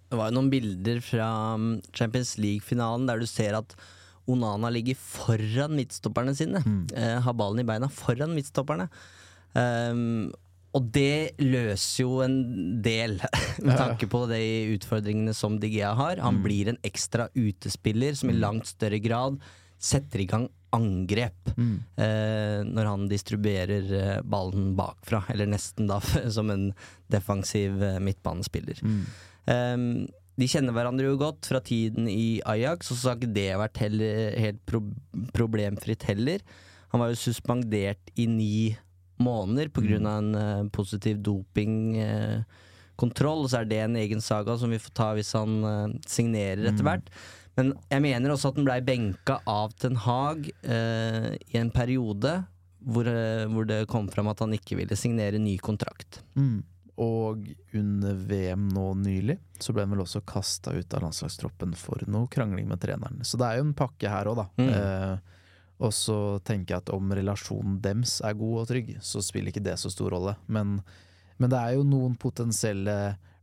[0.09, 1.29] Det var jo noen bilder fra
[1.61, 3.77] um, Champions League-finalen der du ser at
[4.29, 6.65] Onana ligger foran midtstopperne sine.
[6.65, 6.83] Mm.
[6.97, 8.89] Eh, har ballen i beina foran midtstopperne.
[9.53, 10.31] Um,
[10.79, 12.37] og det løser jo en
[12.85, 13.18] del,
[13.66, 14.43] med tanke på de
[14.76, 16.22] utfordringene som Digea har.
[16.22, 16.45] Han mm.
[16.45, 18.43] blir en ekstra utespiller som i mm.
[18.45, 19.41] langt større grad
[19.79, 21.74] setter i gang angrep mm.
[21.97, 26.01] eh, når han distribuerer eh, ballen bakfra, eller nesten da
[26.37, 26.70] som en
[27.11, 28.83] defensiv eh, midtbanespiller.
[28.85, 29.03] Mm.
[29.49, 29.76] Eh,
[30.39, 33.81] de kjenner hverandre jo godt fra tiden i Ajax, og så har ikke det vært
[33.83, 34.85] heller, helt pro
[35.35, 36.45] problemfritt heller.
[36.93, 38.53] Han var jo suspendert i ni
[39.23, 39.99] måneder pga.
[40.12, 45.09] En uh, positiv dopingkontroll, uh, så er det en egen saga som vi får ta
[45.19, 46.91] hvis han uh, signerer etter mm.
[46.91, 47.09] hvert.
[47.59, 52.33] Men jeg mener også at den blei benka av Ten Hag eh, i en periode
[52.79, 53.03] hvor,
[53.51, 56.23] hvor, det kom fram at han ikke ville signere ny kontrakt.
[56.39, 56.62] Mm.
[57.03, 61.99] Og under VM nå nylig så ble han vel også kasta ut av landslagstroppen for
[62.07, 63.19] noe krangling med treneren.
[63.27, 64.47] Så det er jo en pakke her òg, da.
[64.59, 64.71] Mm.
[65.79, 66.16] Og så
[66.47, 69.91] tenker jeg at om relasjonen dems er god og trygg, så spiller ikke det så
[69.93, 70.35] stor rolle.
[70.51, 70.81] Men,
[71.39, 72.97] men det er jo noen potensielle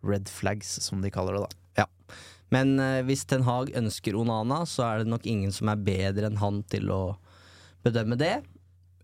[0.05, 1.85] red flags, som de kaller det, da.
[1.85, 2.17] Ja.
[2.53, 6.29] Men eh, hvis Ten Hag ønsker Onana, så er det nok ingen som er bedre
[6.29, 7.01] enn han til å
[7.85, 8.35] bedømme det.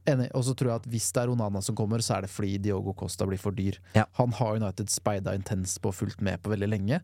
[0.10, 0.28] Enig.
[0.36, 2.60] Og så tror jeg at hvis det er Onana som kommer, så er det fordi
[2.68, 3.80] Diogo Costa blir for dyr.
[3.96, 4.08] Ja.
[4.20, 7.02] Han har United speida intenst på og fulgt med på veldig lenge.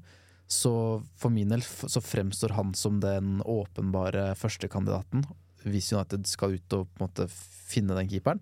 [0.47, 0.71] Så
[1.19, 5.25] for min del så fremstår han som den åpenbare førstekandidaten
[5.71, 8.41] hvis United skal ut og på en måte finne den keeperen.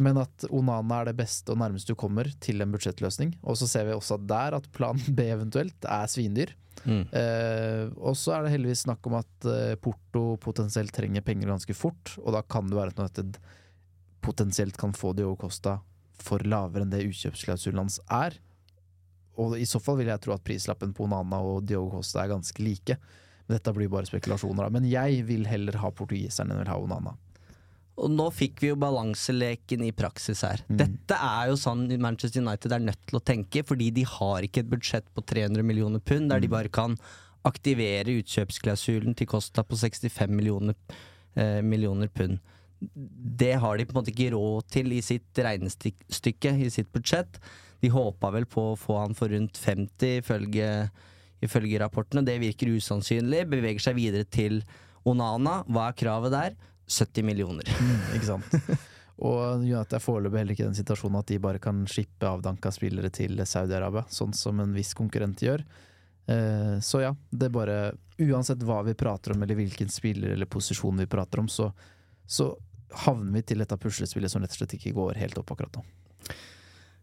[0.00, 3.34] Men at Onana er det beste og nærmeste du kommer til en budsjettløsning.
[3.44, 6.54] Og så ser vi også der at plan B eventuelt er svindyr.
[6.88, 7.02] Mm.
[7.12, 11.76] Eh, og så er det heldigvis snakk om at eh, Porto potensielt trenger penger ganske
[11.76, 13.40] fort, og da kan det være at United
[14.24, 15.78] potensielt kan få Diogo Costa
[16.20, 18.36] for lavere enn det utkjøpsklausulen hans er.
[19.40, 22.32] Og i så fall vil jeg tro at prislappen på Onana og Diogo Costa er
[22.32, 22.96] ganske like.
[23.50, 24.70] Dette blir bare spekulasjoner.
[24.72, 27.16] Men jeg vil heller ha portugiseren enn vil ha Onana.
[28.00, 30.62] Og nå fikk vi jo balanseleken i praksis her.
[30.70, 30.76] Mm.
[30.80, 34.64] Dette er jo sånn Manchester United er nødt til å tenke, fordi de har ikke
[34.64, 36.44] et budsjett på 300 millioner pund, der mm.
[36.46, 36.96] de bare kan
[37.48, 40.76] aktivere utkjøpsklausulen til Costa på 65 millioner,
[41.36, 42.40] eh, millioner pund.
[42.80, 47.40] Det har de på en måte ikke råd til i sitt regnestykke, i sitt budsjett.
[47.80, 50.68] De håpa vel på å få han for rundt 50, ifølge,
[51.44, 52.24] ifølge rapportene.
[52.26, 53.46] Det virker usannsynlig.
[53.50, 54.60] Beveger seg videre til
[55.08, 55.60] Onana.
[55.68, 56.56] Hva er kravet der?
[56.90, 57.68] 70 millioner.
[57.80, 58.56] Mm, ikke sant.
[59.20, 62.72] Og United er foreløpig heller ikke i den situasjonen at de bare kan shippe avdanka
[62.72, 65.64] spillere til Saudi-Arabia, sånn som en viss konkurrent gjør.
[66.30, 67.80] Eh, så ja, det er bare
[68.20, 71.70] Uansett hva vi prater om, eller hvilken spiller eller posisjon vi prater om, så,
[72.28, 72.50] så
[73.06, 75.84] havner vi til dette puslespillet som rett og slett ikke går helt opp akkurat nå.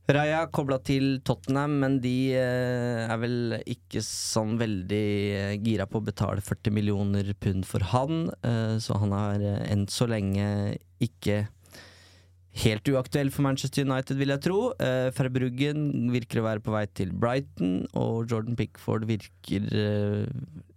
[0.08, 6.00] Raja kobla til Tottenham, men de eh, er vel ikke sånn veldig eh, gira på
[6.00, 10.78] å betale 40 millioner pund for han, eh, så han har eh, enn så lenge
[11.04, 11.42] ikke
[12.58, 14.58] helt uaktuell for Manchester United, vil jeg tro.
[14.82, 20.26] Eh, Ferbruggen virker å være på vei til Brighton, og Jordan Pickford virker eh,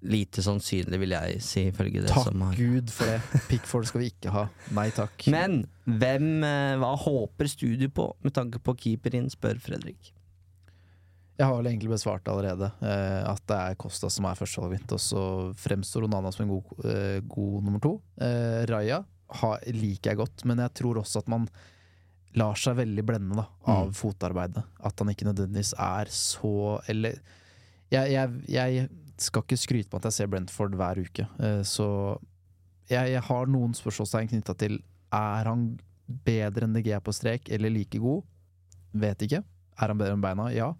[0.00, 3.42] lite sannsynlig, vil jeg si, ifølge det takk som har Takk Gud for det.
[3.50, 4.46] Pickford skal vi ikke ha.
[4.76, 5.26] Nei takk.
[5.34, 10.12] Men hvem, eh, hva håper studio på med tanke på keeperen, spør Fredrik.
[11.40, 14.92] Jeg har vel egentlig besvart allerede eh, at det er Costa som er førstevalget mitt.
[14.92, 15.22] Og så
[15.56, 17.94] fremstår Onana som en god, eh, god nummer to.
[18.20, 19.00] Eh, Raja
[19.40, 21.46] ha, liker jeg godt, men jeg tror også at man
[22.38, 23.94] lar seg veldig blende da, av mm.
[23.98, 24.64] fotarbeidet.
[24.86, 27.18] At han ikke nødvendigvis er så Eller
[27.90, 28.88] jeg, jeg, jeg,
[29.20, 31.86] skal ikke skryte på at jeg ser Brentford hver uke, uh, så
[32.90, 34.78] jeg, jeg, har noen spørsmålstegn knytta til
[35.14, 35.66] Er han
[36.26, 38.24] bedre enn DG på strek, eller like god?
[39.02, 39.42] Vet ikke.
[39.78, 40.48] Er han bedre enn beina?
[40.54, 40.72] Ja.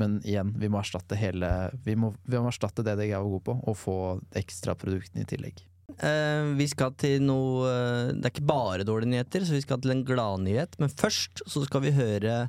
[0.00, 1.48] Men igjen, vi må erstatte hele
[1.86, 3.96] Vi må, vi må erstatte det DG var god på, og få
[4.36, 5.62] ekstraproduktene i tillegg.
[5.86, 9.78] Uh, vi skal til noe uh, Det er ikke bare dårlige nyheter, så vi skal
[9.82, 10.74] til en gladnyhet.
[10.82, 12.46] Men først så skal vi høre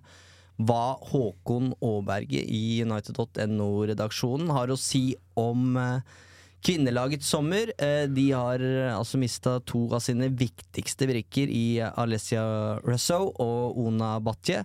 [0.57, 6.15] hva Håkon Aaberge i United.no-redaksjonen har å si om eh,
[6.65, 7.71] kvinnelagets sommer.
[7.77, 13.77] Eh, de har eh, altså mista to av sine viktigste brikker i Alessia Russo og
[13.85, 14.63] Ona Batje.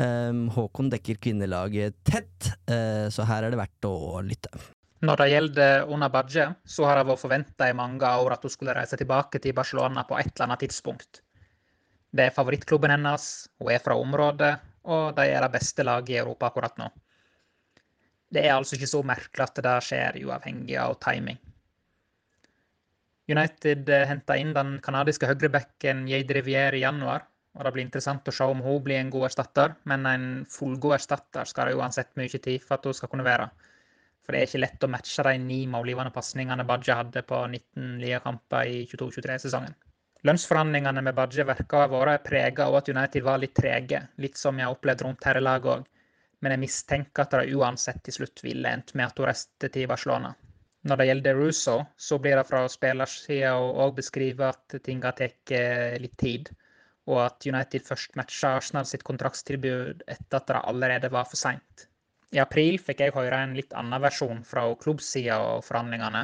[0.00, 4.56] Eh, Håkon dekker kvinnelaget tett, eh, så her er det verdt å lytte.
[4.98, 8.50] Når det gjelder Una Badje, så har det vært forventa i mange år at hun
[8.50, 11.20] skulle reise tilbake til Barcelona på et eller annet tidspunkt.
[12.10, 13.26] Det er favorittklubben hennes,
[13.60, 14.56] hun er fra området,
[14.90, 16.88] og de er det beste laget i Europa akkurat nå.
[18.34, 21.38] Det er altså ikke så merkelig at det skjer, uavhengig av timing.
[23.28, 28.34] United henta inn den canadiske høyrebacken Jade Riviere i januar, og det blir interessant å
[28.34, 32.40] se om hun blir en god erstatter, men en fullgod erstatter skal det uansett mye
[32.42, 33.50] tid for at hun skal kunne være.
[34.28, 37.94] For det er ikke lett å matche de ni målgivende pasningene Badje hadde på 19
[38.02, 39.72] liakamper i 22-23-sesongen.
[40.28, 44.36] Lønnsforhandlingene med Badje virka å ha vært prega av at United var litt trege, litt
[44.36, 45.88] som jeg har opplevd rundt herrelaget òg.
[46.44, 49.88] Men jeg mistenker at det uansett til slutt ville endt med at hun reiste til
[49.88, 50.36] Barcelona.
[50.84, 55.56] Når det gjelder Russo, så blir det fra spillersida òg beskrevet at ting har tatt
[56.04, 56.52] litt tid,
[57.08, 61.87] og at United først matcha Arsenal sitt kontraktstilbud etter at det allerede var for seint.
[62.36, 66.20] I april fikk jeg høre en litt annen versjon fra klubbsida og forhandlingene.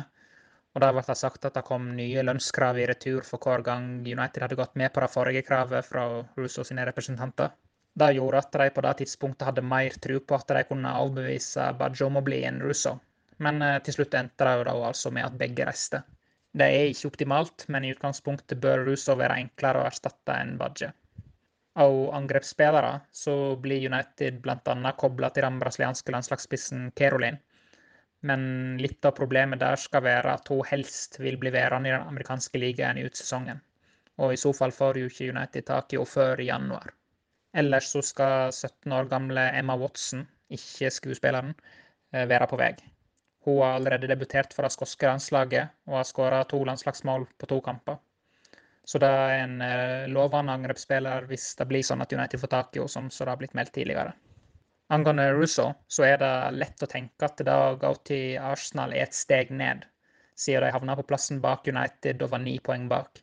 [0.75, 3.87] Og Der ble det sagt at det kom nye lønnskrav i retur for hver gang
[4.05, 6.03] United hadde gått med på det forrige kravet fra
[6.41, 7.55] Russo sine representanter.
[8.03, 11.71] Det gjorde at de på det tidspunktet hadde mer tro på at de kunne overbevise
[11.79, 12.97] Bajo om å bli en Russo.
[13.47, 16.03] Men eh, til slutt endte det jo da altså med at begge reiste.
[16.53, 20.93] Det er ikke optimalt, men i utgangspunktet bør Russo være enklere å erstatte enn Baggio
[21.75, 24.93] av angrepsspillere, så blir United bl.a.
[24.99, 27.41] kobla til den brasilianske landslagsspissen Kerolin.
[28.25, 28.45] Men
[28.81, 32.61] litt av problemet der skal være at hun helst vil bli værende i den amerikanske
[32.63, 33.61] ligaen ut sesongen.
[34.23, 36.95] Og i så fall får jo ikke United tak i henne før i januar.
[37.55, 41.55] Ellers så skal 17 år gamle Emma Watson, ikke skuespilleren,
[42.13, 42.73] eh, være på vei.
[43.45, 47.61] Hun har allerede debutert for det skotske landslaget og har skåra to landslagsmål på to
[47.61, 47.99] kamper.
[48.85, 52.77] Så det er en eh, lovende angrepsspiller hvis det blir sånn at United får tak
[52.77, 54.13] i henne, som så det har blitt meldt tidligere.
[54.93, 59.07] Angående Russo, så er det lett å tenke at det å gå til Arsenal er
[59.07, 59.87] et steg ned,
[60.37, 63.23] siden de havna på plassen bak United og var ni poeng bak.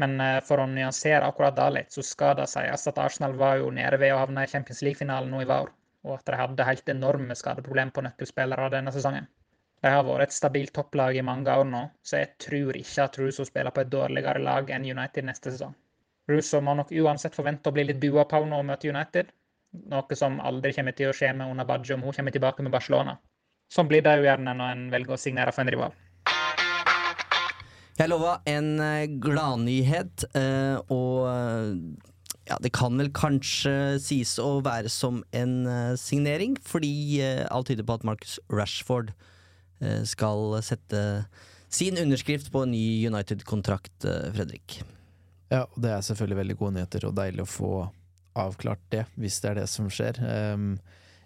[0.00, 3.60] Men eh, for å nyansere akkurat det litt, så skal det sies at Arsenal var
[3.60, 5.68] jo nede ved å havne i Champions League-finalen nå i vår,
[6.08, 9.28] og at de hadde helt enorme skadeproblemer på nøkkelspillere denne sesongen.
[9.82, 13.16] De har vært et stabilt topplag i mange år nå, så jeg tror ikke at
[13.18, 15.74] Russo spiller på et dårligere lag enn United neste sesong.
[16.30, 19.32] Russo må nok uansett forvente å bli litt bua på når hun møter United,
[19.90, 22.74] noe som aldri kommer til å skje med Una Baggio om hun kommer tilbake med
[22.74, 23.16] Barcelona.
[23.72, 25.98] Sånn blir det jo gjerne når en velger å signere for en rival.
[27.98, 31.74] Jeg lova en eh, gladnyhet, eh, og eh,
[32.46, 35.66] ja, det kan vel kanskje sies å være som en
[35.98, 39.12] signering, fordi alt tyder på at Marcus Rashford
[40.08, 41.00] skal sette
[41.72, 44.82] sin underskrift på en ny United-kontrakt, eh, Fredrik.
[45.48, 47.70] Ja, og det er selvfølgelig veldig gode nyheter, og deilig å få
[48.36, 50.20] avklart det, hvis det er det som skjer.
[50.20, 50.76] Um,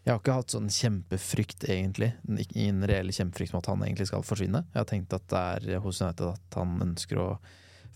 [0.05, 2.13] jeg har ikke hatt sånn kjempefrykt, egentlig,
[2.55, 4.63] i en reell kjempefrykt med at han egentlig skal forsvinne.
[4.71, 5.43] Jeg har tenkt at det
[5.75, 7.29] er hos United at han ønsker å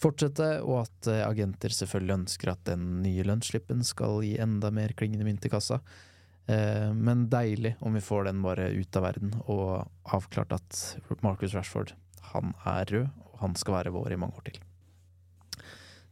[0.01, 4.95] fortsette, og at eh, agenter selvfølgelig ønsker at den nye lønnsslippen skal gi enda mer
[4.99, 5.79] klingende mynt i kassa.
[6.51, 9.87] Eh, men deilig om vi får den bare ut av verden, og
[10.17, 10.81] avklart at
[11.23, 11.95] Marcus Rashford,
[12.33, 14.61] han er rød, og han skal være vår i mange år til.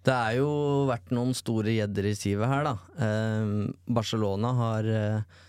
[0.07, 0.51] Det er jo
[0.89, 2.77] vært noen store gjedder i sivet her, da.
[3.05, 3.51] Eh,
[3.99, 5.43] Barcelona har eh,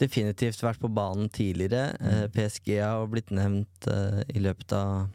[0.00, 1.96] definitivt vært på banen tidligere.
[1.98, 2.30] Mm.
[2.36, 3.88] PSG har blitt nevnt
[4.28, 5.06] i løpet av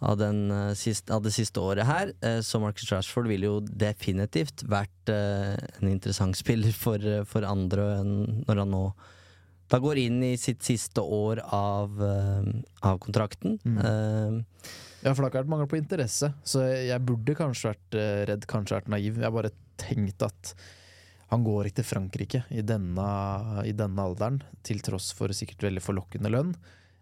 [0.00, 2.12] av, den, uh, siste, av, det siste året her.
[2.24, 7.90] Uh, så Marcus Rashford ville jo definitivt vært uh, en interessant spiller for, for andre
[8.04, 8.84] når han nå
[9.68, 13.58] da går inn i sitt siste år av, av kontrakten.
[13.68, 14.38] Mm.
[15.02, 17.98] ja, for det har ikke vært mangel på interesse, så jeg burde kanskje vært
[18.30, 19.18] redd, kanskje vært naiv.
[19.20, 20.54] Jeg har bare tenkt at
[21.28, 23.08] han går ikke til Frankrike i denne,
[23.68, 26.56] i denne alderen, til tross for sikkert veldig forlokkende lønn.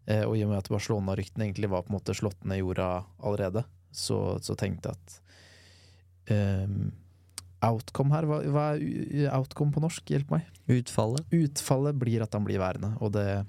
[0.07, 2.63] Eh, og i og med at Barcelona-ryktene egentlig var på en måte slått ned i
[2.63, 6.93] jorda allerede, så, så tenkte jeg at um,
[7.67, 10.13] Outcome her, hva, hva, er outcome på norsk?
[10.13, 10.45] Hjelp meg.
[10.71, 11.25] Utfallet.
[11.35, 13.47] Utfallet blir at han blir værende, og det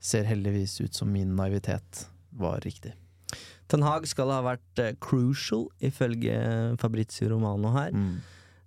[0.00, 2.06] ser heldigvis ut som min naivitet
[2.40, 2.94] var riktig.
[3.70, 6.34] Ten Hag skal ha vært uh, crucial, ifølge
[6.80, 7.94] Fabrizio Romano her.
[7.94, 8.14] Mm.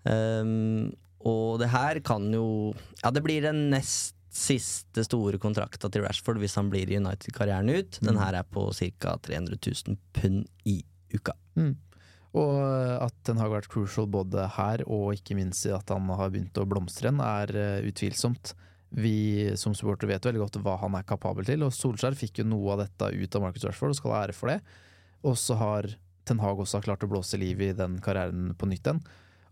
[0.08, 0.92] Um,
[1.24, 6.40] og det her kan jo Ja, det blir den nest siste store kontrakta til Rashford
[6.42, 8.00] hvis han blir i United-karrieren ut.
[8.02, 8.22] Den mm.
[8.24, 9.16] her er på ca.
[9.30, 10.80] 300 000 pund i
[11.14, 11.36] uka.
[11.60, 11.76] Mm.
[12.34, 12.54] Og
[12.98, 16.32] at Ten Hag har vært crucial både her og ikke minst i at han har
[16.34, 18.56] begynt å blomstre igjen, er uh, utvilsomt.
[18.94, 22.50] Vi som supporter vet veldig godt hva han er kapabel til, og Solskjær fikk jo
[22.50, 24.60] noe av dette ut av Marcus Rashford og skal ha ære for det.
[25.30, 25.90] Og så har
[26.26, 29.02] Ten Hag også klart å blåse liv i den karrieren på nytt igjen.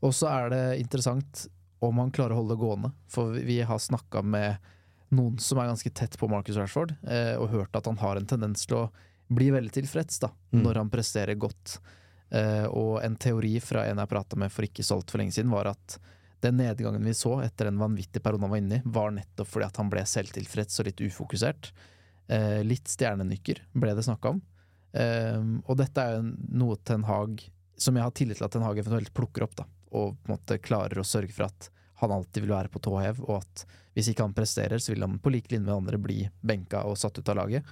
[0.01, 1.45] Og så er det interessant
[1.81, 4.71] om han klarer å holde det gående, for vi har snakka med
[5.11, 8.27] noen som er ganske tett på Marcus Rashford, eh, og hørt at han har en
[8.29, 8.89] tendens til å
[9.31, 10.61] bli veldig tilfreds da, mm.
[10.61, 11.79] når han presterer godt.
[12.29, 15.51] Eh, og en teori fra en jeg prata med for ikke så altfor lenge siden,
[15.51, 15.97] var at
[16.41, 19.67] den nedgangen vi så etter den vanvittige perioden han var inne i, var nettopp fordi
[19.67, 21.71] at han ble selvtilfreds og litt ufokusert.
[22.31, 24.45] Eh, litt stjernenykker ble det snakka om.
[24.91, 26.23] Og dette er jo
[26.59, 27.39] noe Ten Hag
[27.79, 30.35] som jeg har tillit til at Ten Hag eventuelt plukker opp, da, og på en
[30.35, 31.69] måte klarer å sørge for at
[32.01, 35.03] han alltid vil være på tå hev, og at hvis ikke han presterer, så vil
[35.05, 37.67] han på lik linje med andre bli benka og satt ut av laget.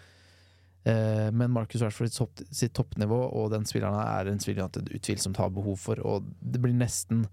[0.84, 5.40] Eh, men Marcus Rashford sitt, sitt toppnivå og den spilleren er en spiller han utvilsomt
[5.42, 7.28] har behov for, og det blir nesten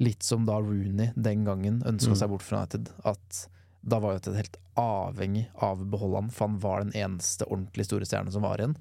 [0.00, 2.16] Litt som da Rooney den gangen ønska mm.
[2.16, 2.86] seg bort fra United.
[3.04, 3.42] At
[3.84, 7.84] da var United helt avhengig av å beholde han, for han var den eneste ordentlig
[7.84, 8.78] store stjernen som var igjen.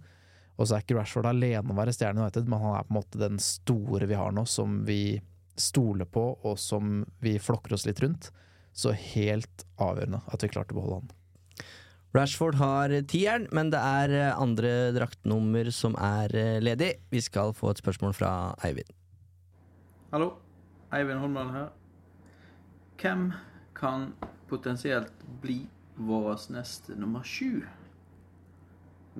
[0.55, 2.93] Og så er ikke Rashford alene å være stjerne i United, men han er på
[2.93, 5.19] en måte den store vi har nå, som vi
[5.59, 8.31] stoler på, og som vi flokker oss litt rundt.
[8.73, 11.15] Så helt avgjørende at vi klarte å beholde han.
[12.15, 16.33] Rashford har tieren, men det er andre draktnummer som er
[16.63, 16.95] ledig.
[17.13, 18.31] Vi skal få et spørsmål fra
[18.65, 18.89] Eivind.
[20.13, 20.31] Hallo.
[20.89, 21.67] Eivind Holmland her.
[22.97, 23.27] Hvem
[23.77, 24.13] kan
[24.49, 25.61] potensielt bli
[25.95, 27.61] vår neste nummer sju?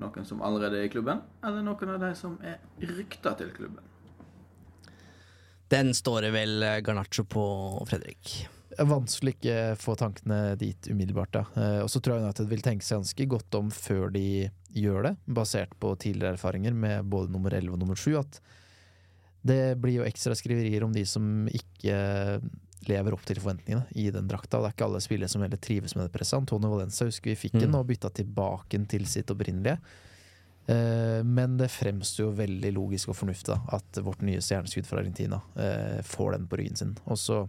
[0.00, 3.86] Noen som allerede er i klubben, eller noen av de som er rykta til klubben?
[5.70, 7.44] Den står det vel eh, Garnaccio på,
[7.88, 8.32] Fredrik.
[8.78, 11.36] Vanskelig ikke få tankene dit umiddelbart.
[11.40, 11.44] Ja.
[11.56, 15.08] Eh, og så tror jeg United vil tenke seg ganske godt om før de gjør
[15.08, 18.40] det, basert på tidligere erfaringer med både nummer 11 og nummer 7, at
[19.46, 21.96] det blir jo ekstra skriverier om de som ikke
[22.88, 24.60] lever opp til forventningene i den drakta.
[24.60, 26.38] Det er ikke alle spillere som heller trives med det presset.
[26.40, 27.78] Antonio Valenza husker vi fikk den mm.
[27.80, 29.78] og bytta tilbake til sitt opprinnelige.
[30.66, 35.40] Eh, men det fremstår jo veldig logisk og fornuftig at vårt nye stjerneskudd fra Argentina
[35.56, 36.94] eh, får den på ryggen sin.
[37.10, 37.42] Og så,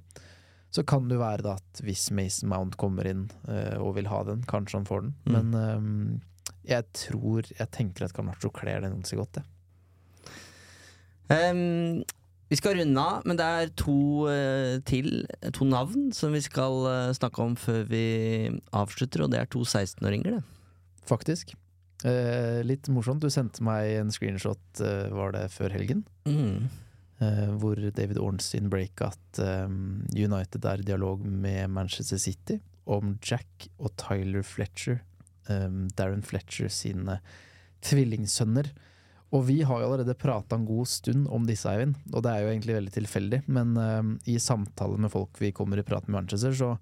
[0.74, 4.09] så kan det jo være da at hvis Mason Mount kommer inn eh, og vil
[4.12, 5.16] ha den, kanskje han får den.
[5.26, 5.38] Mm.
[5.38, 6.22] Men
[6.62, 9.47] jeg tror Jeg tenker at Camacho kler den ganske godt, jeg.
[11.32, 12.03] Um,
[12.51, 15.24] vi skal runde av, men det er to uh, til,
[15.55, 18.03] to navn, som vi skal uh, snakke om før vi
[18.76, 20.41] avslutter, og det er to 16-åringer, det.
[21.07, 21.55] Faktisk.
[22.02, 23.22] Uh, litt morsomt.
[23.22, 24.62] Du sendte meg en screenshot,
[25.14, 26.06] var det før helgen?
[26.26, 26.70] Mm.
[27.62, 32.56] hvor David Ornstein break at um, United er i dialog med Manchester City
[32.89, 35.02] om Jack og Tyler Fletcher,
[35.49, 37.20] um, Darren Fletcher sine
[37.86, 38.72] tvillingsønner.
[39.32, 42.43] Og vi har jo allerede prata en god stund om disse, Eivind, og det er
[42.43, 46.18] jo egentlig veldig tilfeldig, men uh, i samtale med folk vi kommer i prat med
[46.20, 46.74] Manchester, så,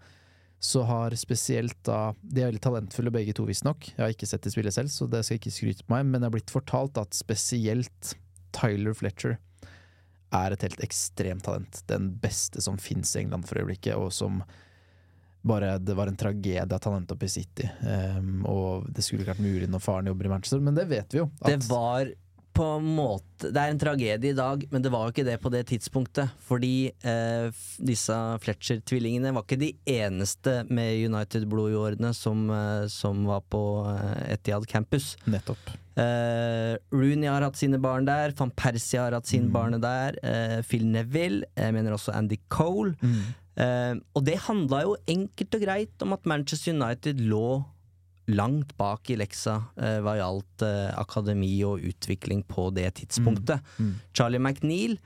[0.59, 3.91] så har spesielt da De er veldig talentfulle begge to, visstnok.
[3.93, 6.19] Jeg har ikke sett de spille selv, så det skal ikke skryte på meg, men
[6.19, 8.15] det har blitt fortalt at spesielt
[8.55, 9.37] Tyler Fletcher
[10.35, 11.81] er et helt ekstremt talent.
[11.89, 14.43] Den beste som fins i England for øyeblikket, og som
[15.47, 17.69] bare det var en tragedie at han endte opp i City.
[17.79, 21.15] Um, og det skulle ikke vært mulig når faren jobber i Manchester, men det vet
[21.15, 21.29] vi jo.
[21.45, 22.11] det var
[22.59, 25.37] på en måte Det er en tragedie i dag, men det var jo ikke det
[25.39, 26.33] på det tidspunktet.
[26.43, 27.47] Fordi eh,
[27.87, 33.63] disse Fletcher-tvillingene var ikke de eneste med United-blod i årene som, eh, som, var på
[33.93, 35.13] eh, Etiad campus.
[35.23, 35.71] Nettopp.
[35.99, 39.55] Eh, Rooney har hatt sine barn der, van Persie har hatt sine mm.
[39.55, 42.97] barn der, eh, Phil Neville, jeg mener også Andy Cole.
[42.99, 43.23] Mm.
[43.59, 47.61] Eh, og det handla jo enkelt og greit om at Manchester United lå
[48.29, 53.63] langt bak i leksa eh, hva gjaldt eh, akademi og utvikling på det tidspunktet.
[53.77, 53.87] Mm.
[53.87, 53.95] Mm.
[54.13, 54.99] Charlie McNeil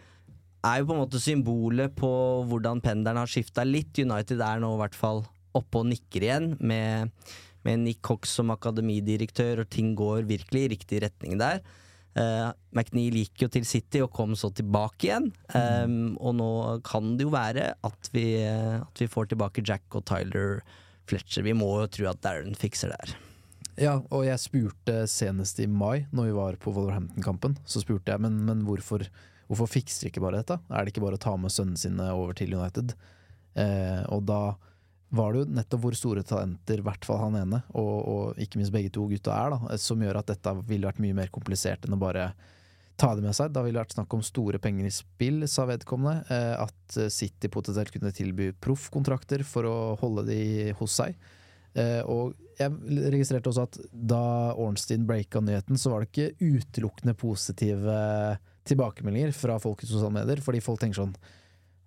[0.64, 2.10] er jo på en måte symbolet på
[2.50, 3.96] hvordan pendelen har skifta litt.
[4.00, 7.12] United er nå i hvert fall oppe og nikker igjen, med,
[7.68, 11.62] med Nick Cox som akademidirektør, og ting går virkelig i riktig retning der.
[12.14, 15.32] Uh, McNeil gikk jo til City og kom så tilbake igjen.
[15.54, 16.50] Um, og nå
[16.86, 20.62] kan det jo være at vi, at vi får tilbake Jack og Tyler
[21.10, 21.46] Fletcher.
[21.46, 23.14] Vi må jo tro at Darren fikser det her.
[23.80, 28.22] Ja, og jeg spurte senest i mai, når vi var på Wolverhampton-kampen, så spurte jeg
[28.22, 29.08] men, men hvorfor,
[29.50, 30.60] hvorfor fikser de ikke bare dette?
[30.70, 32.94] Er det ikke bare å ta med sønnene sine over til United?
[33.58, 34.44] Eh, og da
[35.14, 38.62] var det jo nettopp hvor store talenter, i hvert fall han ene, og, og, ikke
[38.62, 41.86] minst begge to gutta er, da, som gjør at dette ville vært mye mer komplisert
[41.86, 42.32] enn å bare
[43.00, 43.54] ta det med seg.
[43.54, 46.26] Da ville det vært snakk om store penger i spill, sa vedkommende.
[46.34, 51.18] Eh, at City potensielt kunne tilby proffkontrakter for å holde de hos seg.
[51.74, 52.70] Eh, og jeg
[53.14, 54.24] registrerte også at da
[54.62, 58.02] Ornstein breaka nyheten, så var det ikke utelukkende positive
[58.70, 61.16] tilbakemeldinger fra folk i sosiale medier, fordi folk tenker sånn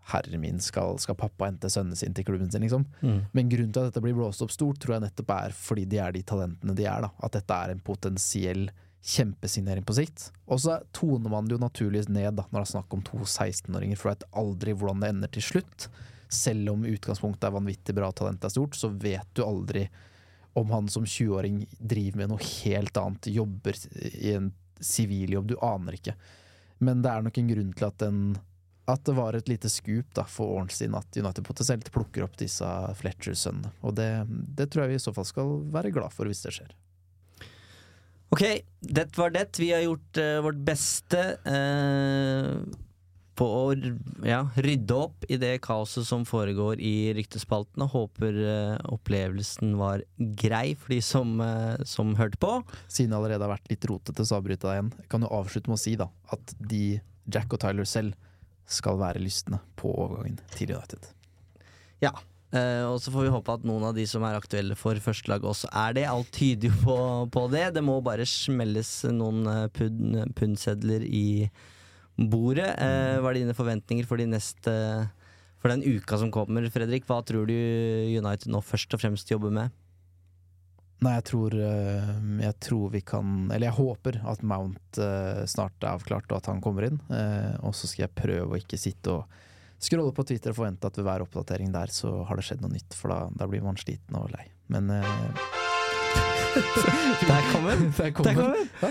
[0.06, 2.84] Herre min, skal, skal pappa hente sønnen sin til klubben sin, liksom?
[3.00, 3.22] Mm.
[3.34, 5.98] Men grunnen til at dette blir blåst opp stort, tror jeg nettopp er fordi de
[5.98, 7.02] er de talentene de er.
[7.02, 8.68] da At dette er en potensiell
[9.06, 10.30] kjempesignering på sikt.
[10.50, 13.22] Og så toner man det jo naturligvis ned da når det er snakk om to
[13.22, 15.88] 16-åringer, for du vet aldri hvordan det ender til slutt.
[16.32, 19.86] Selv om utgangspunktet er vanvittig bra og talentet er stort, så vet du aldri
[20.56, 24.50] om han som 20-åring driver med noe helt annet, jobber i en
[24.80, 25.52] siviljobb.
[25.52, 26.16] Du aner ikke.
[26.82, 28.20] Men det er nok en grunn til at den
[28.86, 33.42] at det var et lite skup for Ornstein at United potensielt plukker opp disse Fletchers
[33.42, 33.72] sønnene.
[33.82, 36.54] Og det, det, tror jeg vi i så fall skal være glad for hvis det
[36.54, 36.70] skjer.
[38.34, 38.42] Ok,
[38.80, 39.58] det var det.
[39.58, 42.58] Vi har gjort uh, vårt beste uh,
[43.36, 43.62] på å
[44.26, 47.86] ja, rydde opp i det kaoset som foregår i ryktespaltene.
[47.92, 51.38] Håper uh, opplevelsen var grei for de som,
[51.86, 52.52] som hørte på.
[52.88, 54.94] Siden det allerede har vært litt rotete, så avbryter jeg deg igjen.
[55.04, 56.84] Jeg kan jo avslutte med å si da, at de,
[57.30, 58.16] Jack og Tyler selv,
[58.66, 61.04] skal være lystne på overgangen til United.
[62.02, 62.10] Ja,
[62.54, 65.48] Uh, og så får vi håpe at noen av de som er aktuelle for førstelaget
[65.50, 66.04] også er det.
[66.06, 66.98] Alt tyder jo på,
[67.34, 67.64] på, det.
[67.74, 71.48] Det må bare smelles noen uh, pundsedler i
[72.16, 72.68] bordet.
[72.78, 74.74] Uh, hva er dine forventninger for, de neste,
[75.58, 77.08] for den uka som kommer, Fredrik?
[77.08, 79.74] Hva tror du United nå først og fremst jobber med?
[81.02, 81.52] Nei, jeg tror,
[82.40, 84.96] jeg tror vi kan Eller jeg håper at Mount
[85.44, 86.96] snart er avklart, og at han kommer inn.
[87.60, 89.42] Og så skal jeg prøve å ikke sitte og
[89.82, 92.72] scrolle på Twitter og forvente at ved hver oppdatering der så har det skjedd noe
[92.72, 94.48] nytt, for da, da blir man sliten og lei.
[94.72, 95.04] Men uh...
[97.28, 97.90] Der kom den!
[97.98, 98.68] Der kom den.
[98.80, 98.90] Ja.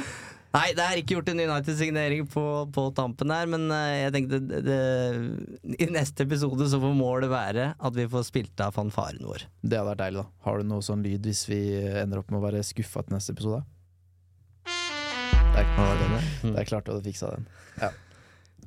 [0.55, 4.39] Nei, det er ikke gjort en United-signering på, på, tampen her, men uh, jeg tenkte
[4.39, 4.77] det, det,
[5.83, 9.49] i neste episode så får målet være at vi får spilt av fanfaren vår.
[9.65, 10.45] Det hadde vært deilig, da.
[10.47, 11.59] Har du noe sånn lyd hvis vi
[12.05, 13.65] ender opp med å være skuffa til neste episode?
[15.55, 17.45] Det er, det er klart du hadde fikse den.
[17.81, 17.91] Ja.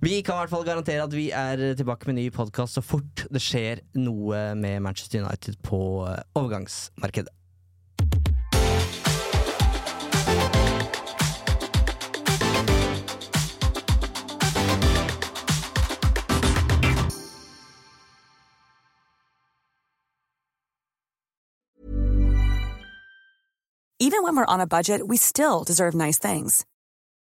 [0.00, 3.24] Vi kan i hvert fall garantere at vi er tilbake med ny podkast så fort
[3.34, 7.34] det skjer noe med Manchester United på eh, overgangsmarkedet.
[24.00, 26.64] Even when we're on a budget, we still deserve nice things.